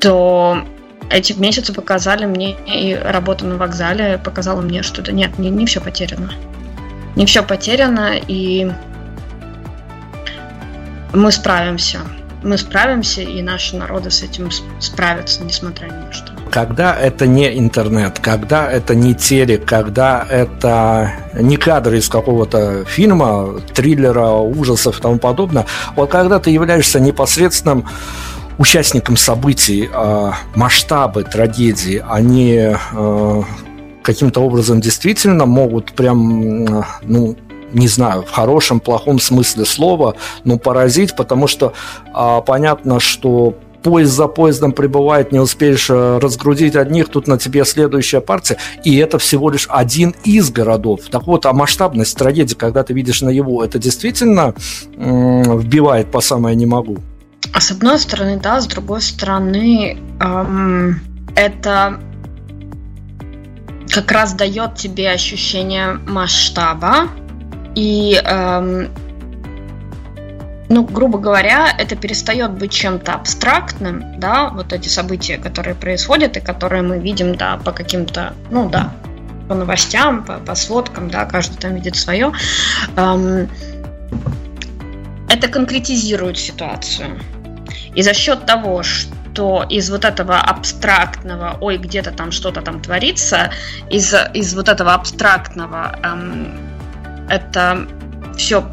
[0.00, 0.66] то
[1.10, 5.66] эти месяцы показали мне, и работа на вокзале показала мне, что да нет, не, не
[5.66, 6.32] все потеряно.
[7.16, 8.70] Не все потеряно, и
[11.12, 12.00] мы справимся.
[12.42, 16.32] Мы справимся, и наши народы с этим справятся, несмотря ни на что.
[16.50, 23.60] Когда это не интернет, когда это не телек, когда это не кадры из какого-то фильма,
[23.72, 25.64] триллера, ужасов и тому подобное,
[25.96, 27.88] вот когда ты являешься непосредственным
[28.58, 33.42] участникам событий э, масштабы трагедии, они э,
[34.02, 37.36] каким-то образом действительно могут прям, ну,
[37.72, 41.72] не знаю, в хорошем, плохом смысле слова, но поразить, потому что
[42.14, 48.20] э, понятно, что поезд за поездом прибывает, не успеешь разгрузить одних, тут на тебе следующая
[48.20, 51.00] партия, и это всего лишь один из городов.
[51.10, 54.54] Так вот, а масштабность трагедии, когда ты видишь на его, это действительно
[54.96, 56.98] м- вбивает по самое не могу.
[57.54, 61.00] А с одной стороны, да, с другой стороны, эм,
[61.36, 62.00] это
[63.90, 67.08] как раз дает тебе ощущение масштаба
[67.76, 68.88] и эм,
[70.68, 76.40] ну, грубо говоря, это перестает быть чем-то абстрактным, да, вот эти события, которые происходят и
[76.40, 78.92] которые мы видим, да, по каким-то, ну, да,
[79.48, 82.32] по новостям, по, по сводкам, да, каждый там видит свое.
[82.96, 83.48] Эм,
[85.28, 87.20] это конкретизирует ситуацию.
[87.94, 93.50] И за счет того, что из вот этого абстрактного, ой, где-то там что-то там творится,
[93.90, 96.52] из, из вот этого абстрактного эм,
[97.28, 97.86] это
[98.36, 98.64] все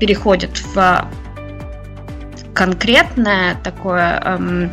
[0.00, 1.08] переходит в
[2.54, 4.72] конкретное такое эм,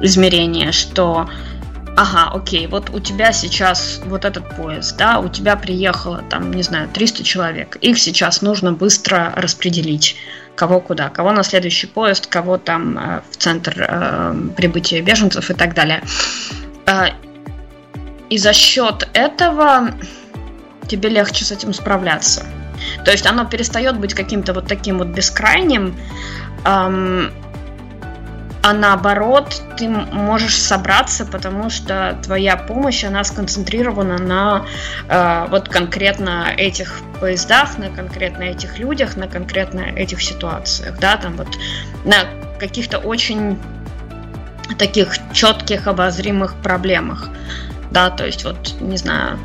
[0.00, 1.28] измерение, что
[1.96, 6.62] ага, окей, вот у тебя сейчас вот этот поезд, да, у тебя приехало там, не
[6.62, 10.16] знаю, 300 человек, их сейчас нужно быстро распределить
[10.56, 15.54] кого куда, кого на следующий поезд, кого там э, в центр э, прибытия беженцев и
[15.54, 16.02] так далее.
[16.86, 17.08] Э,
[18.30, 19.90] и за счет этого
[20.88, 22.44] тебе легче с этим справляться.
[23.04, 25.94] То есть оно перестает быть каким-то вот таким вот бескрайним,
[26.64, 27.30] эм,
[28.66, 34.66] а наоборот, ты можешь собраться, потому что твоя помощь, она сконцентрирована на
[35.08, 41.36] э, вот конкретно этих поездах, на конкретно этих людях, на конкретно этих ситуациях, да, там
[41.36, 41.46] вот
[42.04, 42.16] на
[42.58, 43.56] каких-то очень
[44.78, 47.28] таких четких, обозримых проблемах,
[47.92, 49.38] да, то есть вот, не знаю,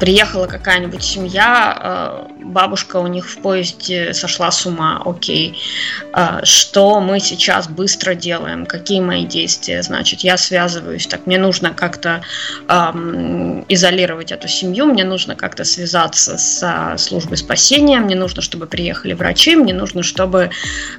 [0.00, 5.58] приехала какая-нибудь семья, а, бабушка у них в поезде сошла с ума, окей,
[6.12, 11.70] а, что мы сейчас быстро делаем, какие мои действия, значит, я связываюсь, так, мне нужно
[11.70, 12.22] как-то
[12.68, 19.12] эм, изолировать эту семью, мне нужно как-то связаться с службой спасения, мне нужно, чтобы приехали
[19.12, 20.50] врачи, мне нужно, чтобы,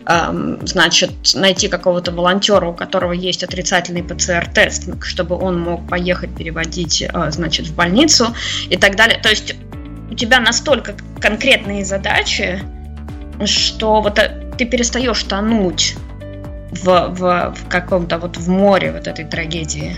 [0.05, 7.01] эм, значит, найти какого-то волонтера, у которого есть отрицательный ПЦР-тест, чтобы он мог поехать переводить,
[7.01, 8.33] э, значит, в больницу,
[8.69, 9.19] и так далее.
[9.21, 9.55] То есть
[10.13, 12.61] у тебя настолько конкретные задачи,
[13.45, 15.95] что вот э, ты перестаешь тонуть
[16.71, 19.97] в, в, в каком-то вот в море вот этой трагедии.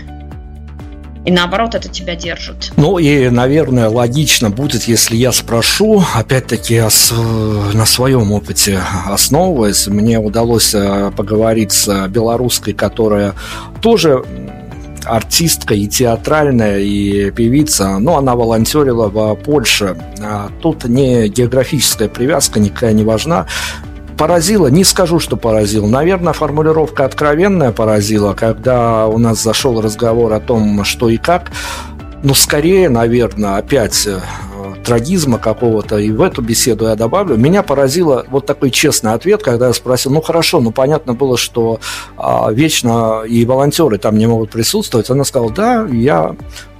[1.26, 2.72] И наоборот, это тебя держит.
[2.76, 6.80] Ну и, наверное, логично будет, если я спрошу, опять-таки
[7.74, 13.34] на своем опыте основываясь, мне удалось э, поговорить с белорусской, которая
[13.82, 14.24] тоже
[15.06, 19.96] артистка и театральная, и певица, но она волонтерила в Польше.
[20.20, 23.46] А тут не географическая привязка никакая не важна.
[24.16, 25.86] Поразило, не скажу, что поразило.
[25.86, 31.50] Наверное, формулировка откровенная поразила, когда у нас зашел разговор о том, что и как.
[32.22, 34.20] Но скорее, наверное, опять э,
[34.84, 37.36] трагизма какого-то, и в эту беседу я добавлю.
[37.36, 41.80] Меня поразило вот такой честный ответ, когда я спросил, ну хорошо, ну понятно было, что
[42.16, 45.10] а, вечно и волонтеры там не могут присутствовать.
[45.10, 46.36] Она сказала, да, я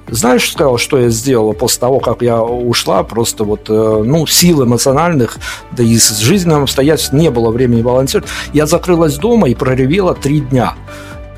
[0.09, 3.03] знаешь, сказал, что я сделала после того, как я ушла?
[3.03, 5.39] Просто вот, э, ну, сил эмоциональных,
[5.73, 8.27] да и с жизненным обстоятельств не было времени волонтерить.
[8.53, 10.75] Я закрылась дома и проревела три дня.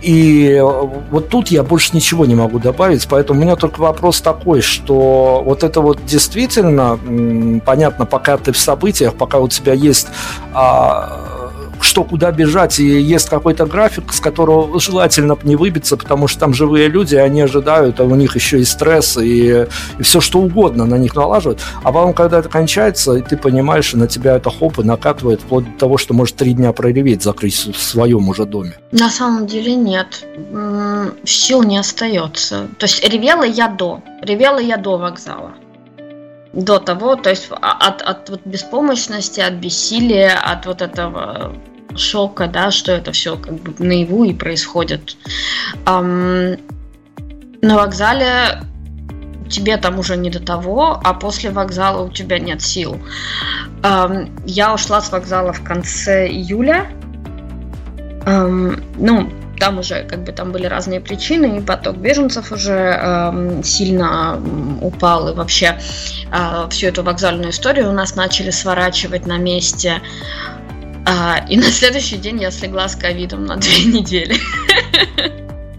[0.02, 4.20] И э, вот тут я больше ничего не могу добавить, поэтому у меня только вопрос
[4.20, 6.98] такой, что вот это вот действительно,
[7.64, 10.08] понятно, пока ты в событиях, пока у тебя есть
[10.52, 11.47] а,
[11.80, 16.55] что куда бежать, и есть какой-то график, с которого желательно не выбиться, потому что там
[16.55, 19.66] живые люди, они ожидают, а у них еще и стресс, и,
[19.98, 21.60] и все что угодно на них налаживают.
[21.82, 25.64] А потом, когда это кончается, и ты понимаешь, на тебя это хоп и накатывает, вплоть
[25.72, 28.74] до того, что может три дня прореветь, закрыть в своем уже доме.
[28.92, 30.24] На самом деле нет.
[31.24, 32.68] Сил не остается.
[32.78, 34.02] То есть ревела я до.
[34.22, 35.52] Ревела я до вокзала
[36.52, 41.54] до того, то есть от, от вот беспомощности, от бессилия, от вот этого
[41.96, 45.16] шока, да, что это все как бы наяву и происходит.
[45.86, 46.56] Эм,
[47.60, 48.62] на вокзале
[49.48, 52.98] тебе там уже не до того, а после вокзала у тебя нет сил.
[53.82, 56.86] Эм, я ушла с вокзала в конце июля.
[58.26, 63.62] Эм, ну, там уже как бы там были разные причины, и поток беженцев уже э,
[63.64, 64.40] сильно
[64.80, 65.78] упал, и вообще
[66.32, 70.01] э, всю эту вокзальную историю у нас начали сворачивать на месте.
[71.06, 74.36] Э, и на следующий день я слегла с ковидом на две недели.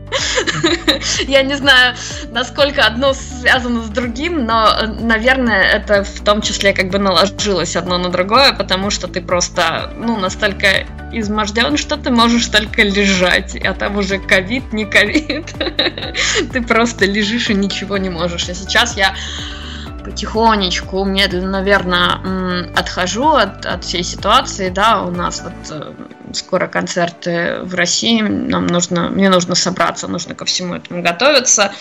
[1.28, 1.96] Я не знаю,
[2.32, 4.70] насколько одно связано с другим, но,
[5.00, 9.94] наверное, это в том числе как бы наложилось одно на другое, потому что ты просто,
[9.96, 15.54] ну, настолько изможден, что ты можешь только лежать, а там уже ковид, не ковид.
[16.54, 18.48] Ты просто лежишь и ничего не можешь.
[18.50, 19.16] А сейчас я
[20.10, 25.94] потихонечку, медленно, наверное, отхожу от, от всей ситуации, да, у нас вот э,
[26.34, 31.72] скоро концерты в России, нам нужно, мне нужно собраться, нужно ко всему этому готовиться.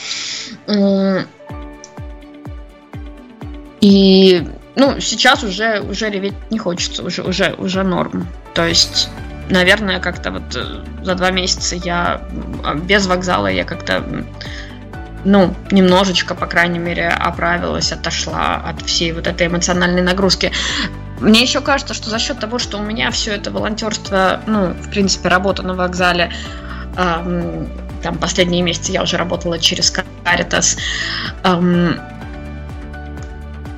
[3.81, 8.29] И ну, сейчас уже, уже реветь не хочется, уже, уже, уже норм.
[8.55, 9.09] То есть,
[9.49, 12.21] наверное, как-то вот э, за два месяца я
[12.83, 14.05] без вокзала я как-то
[15.25, 20.53] ну, немножечко, по крайней мере, оправилась, отошла от всей вот этой эмоциональной нагрузки.
[21.21, 24.91] Мне еще кажется, что за счет того, что у меня все это волонтерство, ну, в
[24.91, 26.31] принципе, работа на вокзале,
[26.97, 27.69] эм,
[28.03, 29.93] там последние месяцы я уже работала через
[30.25, 30.79] Caritas,
[31.43, 32.01] эм,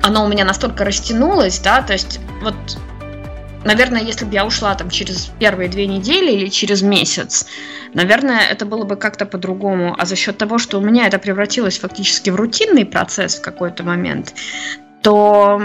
[0.03, 2.55] оно у меня настолько растянулось, да, то есть вот
[3.63, 7.47] наверное, если бы я ушла там через первые две недели или через месяц,
[7.93, 9.95] наверное, это было бы как-то по-другому.
[9.97, 13.83] А за счет того, что у меня это превратилось фактически в рутинный процесс в какой-то
[13.83, 14.33] момент,
[15.01, 15.61] то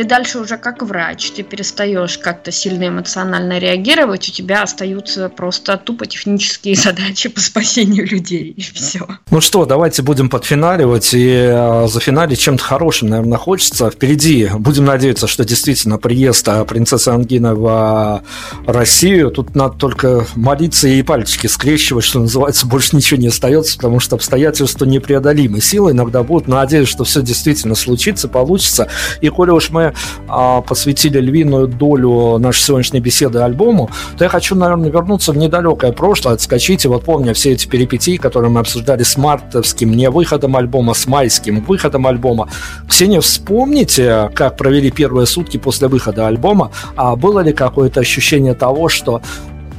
[0.00, 5.76] ты дальше уже как врач, ты перестаешь как-то сильно эмоционально реагировать, у тебя остаются просто
[5.76, 9.06] тупо технические задачи по спасению людей, и все.
[9.30, 13.90] Ну что, давайте будем подфиналивать, и э, за финале чем-то хорошим, наверное, хочется.
[13.90, 18.24] Впереди, будем надеяться, что действительно приезд а, принцессы Ангины в
[18.66, 24.00] Россию, тут надо только молиться и пальчики скрещивать, что называется, больше ничего не остается, потому
[24.00, 25.60] что обстоятельства непреодолимы.
[25.60, 28.88] Силы иногда будут, надеюсь, что все действительно случится, получится.
[29.20, 29.89] И коли уж мы
[30.28, 35.92] а, посвятили львиную долю нашей сегодняшней беседы альбому, то я хочу, наверное, вернуться в недалекое
[35.92, 40.56] прошлое, отскочить, и вот помня все эти перипетии, которые мы обсуждали с мартовским не выходом
[40.56, 42.48] альбома, с майским выходом альбома.
[42.88, 48.88] Ксения, вспомните, как провели первые сутки после выхода альбома, а было ли какое-то ощущение того,
[48.88, 49.22] что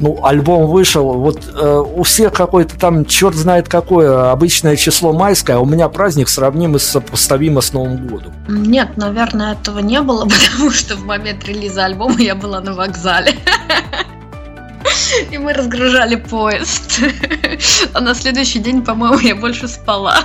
[0.01, 5.57] ну, альбом вышел, вот э, у всех какой-то там, черт знает какое, обычное число майское,
[5.57, 8.33] а у меня праздник сравнимый сопоставимо с Новым годом.
[8.47, 13.35] Нет, наверное, этого не было, потому что в момент релиза альбома я была на вокзале.
[15.31, 16.99] И мы разгружали поезд.
[17.93, 20.23] А на следующий день, по-моему, я больше спала.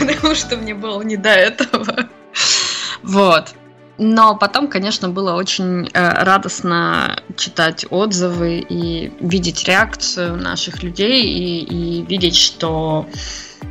[0.00, 2.08] Потому что мне было не до этого.
[3.02, 3.54] Вот.
[3.98, 11.64] Но потом, конечно, было очень э, радостно читать отзывы и видеть реакцию наших людей и,
[11.64, 13.08] и видеть, что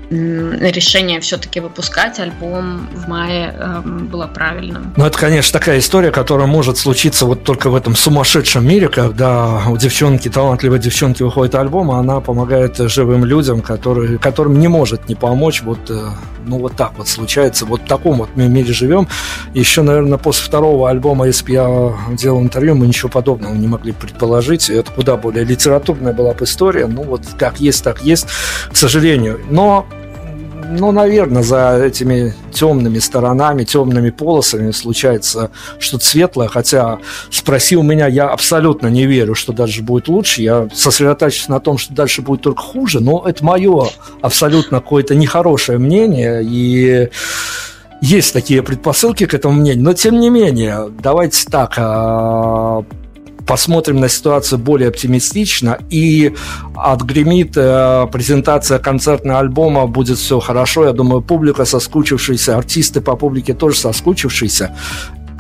[0.10, 4.94] решение все-таки выпускать альбом в мае э, было правильным.
[4.96, 9.64] Ну, это, конечно, такая история, которая может случиться вот только в этом сумасшедшем мире, когда
[9.68, 15.10] у девчонки, талантливой девчонки выходит альбом, а она помогает живым людям, которые, которым не может
[15.10, 15.62] не помочь.
[15.62, 16.10] Вот, э,
[16.46, 17.66] ну, вот так вот случается.
[17.66, 19.08] Вот в таком вот мире живем.
[19.54, 23.92] Еще, наверное, после второго альбома, если бы я делал интервью, мы ничего подобного не могли
[23.92, 24.70] предположить.
[24.70, 26.88] Это куда более литературная была бы история.
[26.88, 28.28] Ну, вот как есть, так есть,
[28.72, 29.42] к сожалению.
[29.50, 29.86] Но
[30.70, 37.00] ну, наверное, за этими темными сторонами, темными полосами случается что-то светлое, хотя
[37.30, 41.78] спроси у меня, я абсолютно не верю, что дальше будет лучше, я сосредотачиваюсь на том,
[41.78, 43.88] что дальше будет только хуже, но это мое
[44.22, 47.10] абсолютно какое-то нехорошее мнение, и
[48.02, 52.84] есть такие предпосылки к этому мнению, но тем не менее, давайте так, а,
[53.48, 56.36] посмотрим на ситуацию более оптимистично и
[56.76, 60.86] отгремит э, презентация концертного альбома, будет все хорошо.
[60.86, 64.76] Я думаю, публика соскучившаяся, артисты по публике тоже соскучившиеся.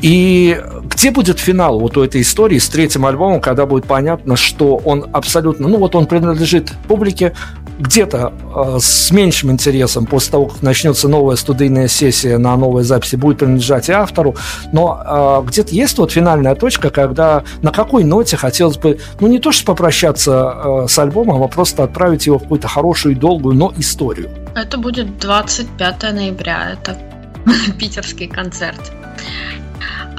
[0.01, 4.75] И где будет финал вот у этой истории с третьим альбомом, когда будет понятно, что
[4.75, 7.34] он абсолютно, ну вот он принадлежит публике,
[7.79, 13.15] где-то э, с меньшим интересом после того, как начнется новая студийная сессия на новой записи,
[13.15, 14.35] будет принадлежать и автору,
[14.71, 19.39] но э, где-то есть вот финальная точка, когда на какой ноте хотелось бы, ну не
[19.39, 23.55] то что попрощаться э, с альбомом, а просто отправить его в какую-то хорошую и долгую,
[23.55, 24.29] но историю.
[24.55, 26.97] Это будет 25 ноября, это
[27.79, 28.91] питерский концерт.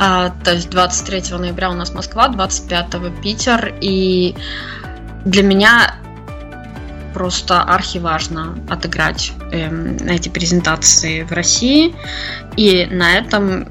[0.00, 4.36] А, то есть 23 ноября у нас Москва, 25 Питер, и
[5.24, 5.96] для меня
[7.18, 11.96] просто архиважно отыграть эм, эти презентации в России.
[12.56, 13.66] И на этом,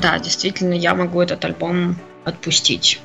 [0.00, 2.98] да, действительно, я могу этот альбом отпустить.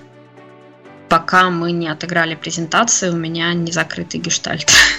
[1.10, 4.72] Пока мы не отыграли презентации, у меня не закрытый гештальт.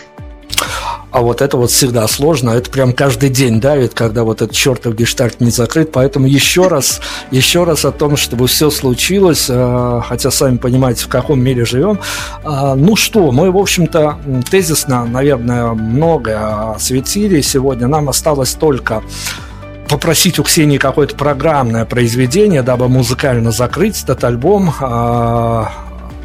[1.11, 4.95] А вот это вот всегда сложно, это прям каждый день давит, когда вот этот чертов
[4.95, 5.91] гештальт не закрыт.
[5.93, 7.01] Поэтому еще раз,
[7.31, 12.01] еще раз о том, чтобы все случилось, э, хотя сами понимаете, в каком мире живем.
[12.45, 14.19] А, ну что, мы, в общем-то,
[14.51, 17.87] тезисно, наверное, многое осветили сегодня.
[17.87, 19.03] Нам осталось только
[19.89, 25.71] попросить у Ксении какое-то программное произведение, дабы музыкально закрыть этот альбом а,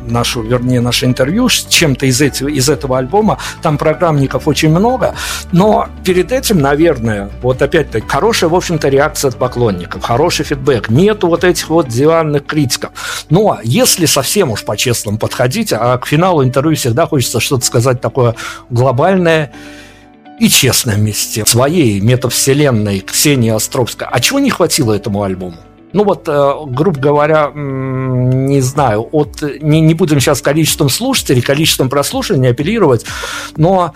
[0.07, 3.37] нашу, вернее, наше интервью с чем-то из, этого, из этого альбома.
[3.61, 5.15] Там программников очень много,
[5.51, 10.89] но перед этим, наверное, вот опять-таки, хорошая, в общем-то, реакция от поклонников, хороший фидбэк.
[10.89, 12.91] Нету вот этих вот диванных критиков.
[13.29, 18.35] Но если совсем уж по-честному подходить, а к финалу интервью всегда хочется что-то сказать такое
[18.69, 19.51] глобальное,
[20.41, 24.07] и честное вместе своей метавселенной Ксении Островской.
[24.09, 25.57] А чего не хватило этому альбому?
[25.93, 31.89] Ну вот, э, грубо говоря, не знаю, от, не, не будем сейчас количеством слушателей, количеством
[31.89, 33.05] прослушиваний апеллировать,
[33.57, 33.93] но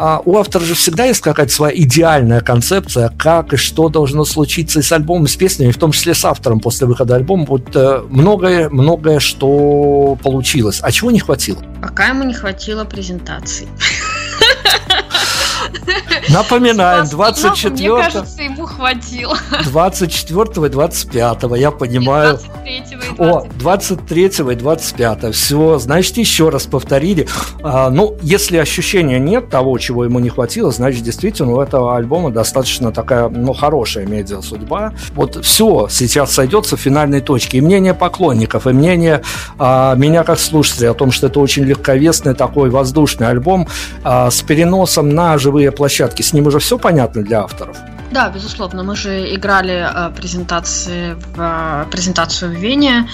[0.00, 4.78] а у автора же всегда есть какая-то своя идеальная концепция, как и что должно случиться
[4.78, 7.44] и с альбомом, и с песнями, в том числе с автором после выхода альбома.
[7.46, 10.78] Вот э, многое, многое, что получилось.
[10.82, 11.58] А чего не хватило?
[11.82, 13.66] Пока ему не хватило презентации.
[16.28, 19.36] Напоминаем, 24 Мне кажется, ему хватило.
[19.64, 22.38] 24 и 25 я понимаю.
[22.66, 27.26] И 23 и О, 23 и 25 все, значит, еще раз повторили.
[27.62, 32.30] А, ну, если ощущения нет того, чего ему не хватило, значит, действительно, у этого альбома
[32.30, 34.92] достаточно такая, ну, хорошая медиа-судьба.
[35.14, 37.58] Вот все сейчас сойдется в финальной точке.
[37.58, 39.22] И мнение поклонников, и мнение
[39.58, 43.68] а, меня как слушателя о том, что это очень легковесный такой воздушный альбом
[44.04, 46.22] а, с переносом на живые площадки.
[46.22, 47.76] С ним уже все понятно для авторов.
[48.10, 53.08] Да, безусловно, мы же играли э, презентации в, э, презентацию в Вене,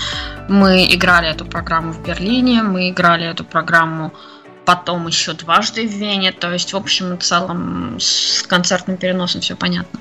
[0.48, 4.12] мы играли эту программу в Берлине, мы играли эту программу
[4.64, 9.56] потом еще дважды в Вене, то есть в общем и целом с концертным переносом все
[9.56, 10.00] понятно.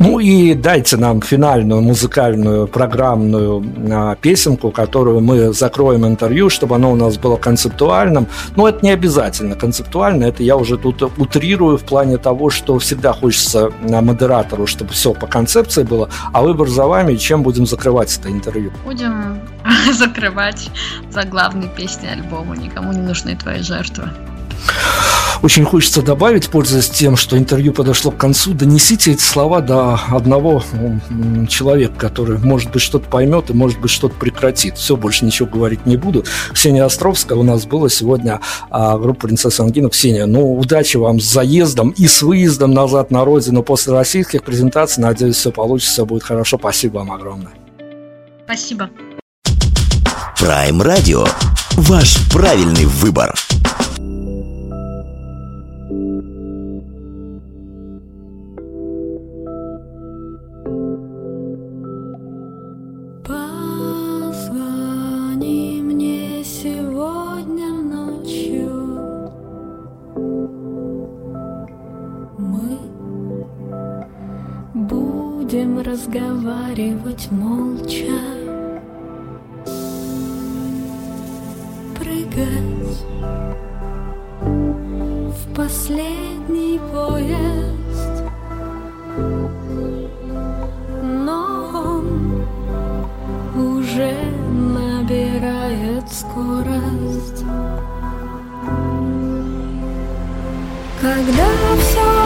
[0.00, 3.62] Ну и дайте нам финальную музыкальную программную
[3.92, 8.26] а, песенку, которую мы закроем интервью, чтобы оно у нас было концептуальным.
[8.56, 13.12] Но это не обязательно концептуально, это я уже тут утрирую в плане того, что всегда
[13.12, 18.16] хочется а, модератору, чтобы все по концепции было, а выбор за вами, чем будем закрывать
[18.16, 18.72] это интервью.
[18.86, 19.38] Будем
[19.92, 20.70] закрывать
[21.10, 24.08] за главной песней альбома «Никому не нужны твои жертвы».
[25.42, 30.62] Очень хочется добавить, пользуясь тем, что интервью подошло к концу, донесите эти слова до одного
[31.48, 34.76] человека, который, может быть, что-то поймет и, может быть, что-то прекратит.
[34.76, 36.24] Все, больше ничего говорить не буду.
[36.52, 39.88] Ксения Островская у нас была сегодня, а, группа «Принцесса Ангина».
[39.88, 45.02] Ксения, ну, удачи вам с заездом и с выездом назад на родину после российских презентаций.
[45.02, 46.58] Надеюсь, все получится, все будет хорошо.
[46.58, 47.52] Спасибо вам огромное.
[48.44, 48.90] Спасибо.
[50.38, 51.26] Prime Radio.
[51.76, 53.34] Ваш правильный выбор.
[75.60, 78.18] Будем разговаривать молча.
[81.98, 82.98] Прыгать
[84.40, 88.22] в последний поезд.
[91.02, 92.44] Но он
[93.56, 94.14] уже
[94.48, 97.44] набирает скорость.
[101.00, 102.19] Когда все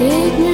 [0.00, 0.49] в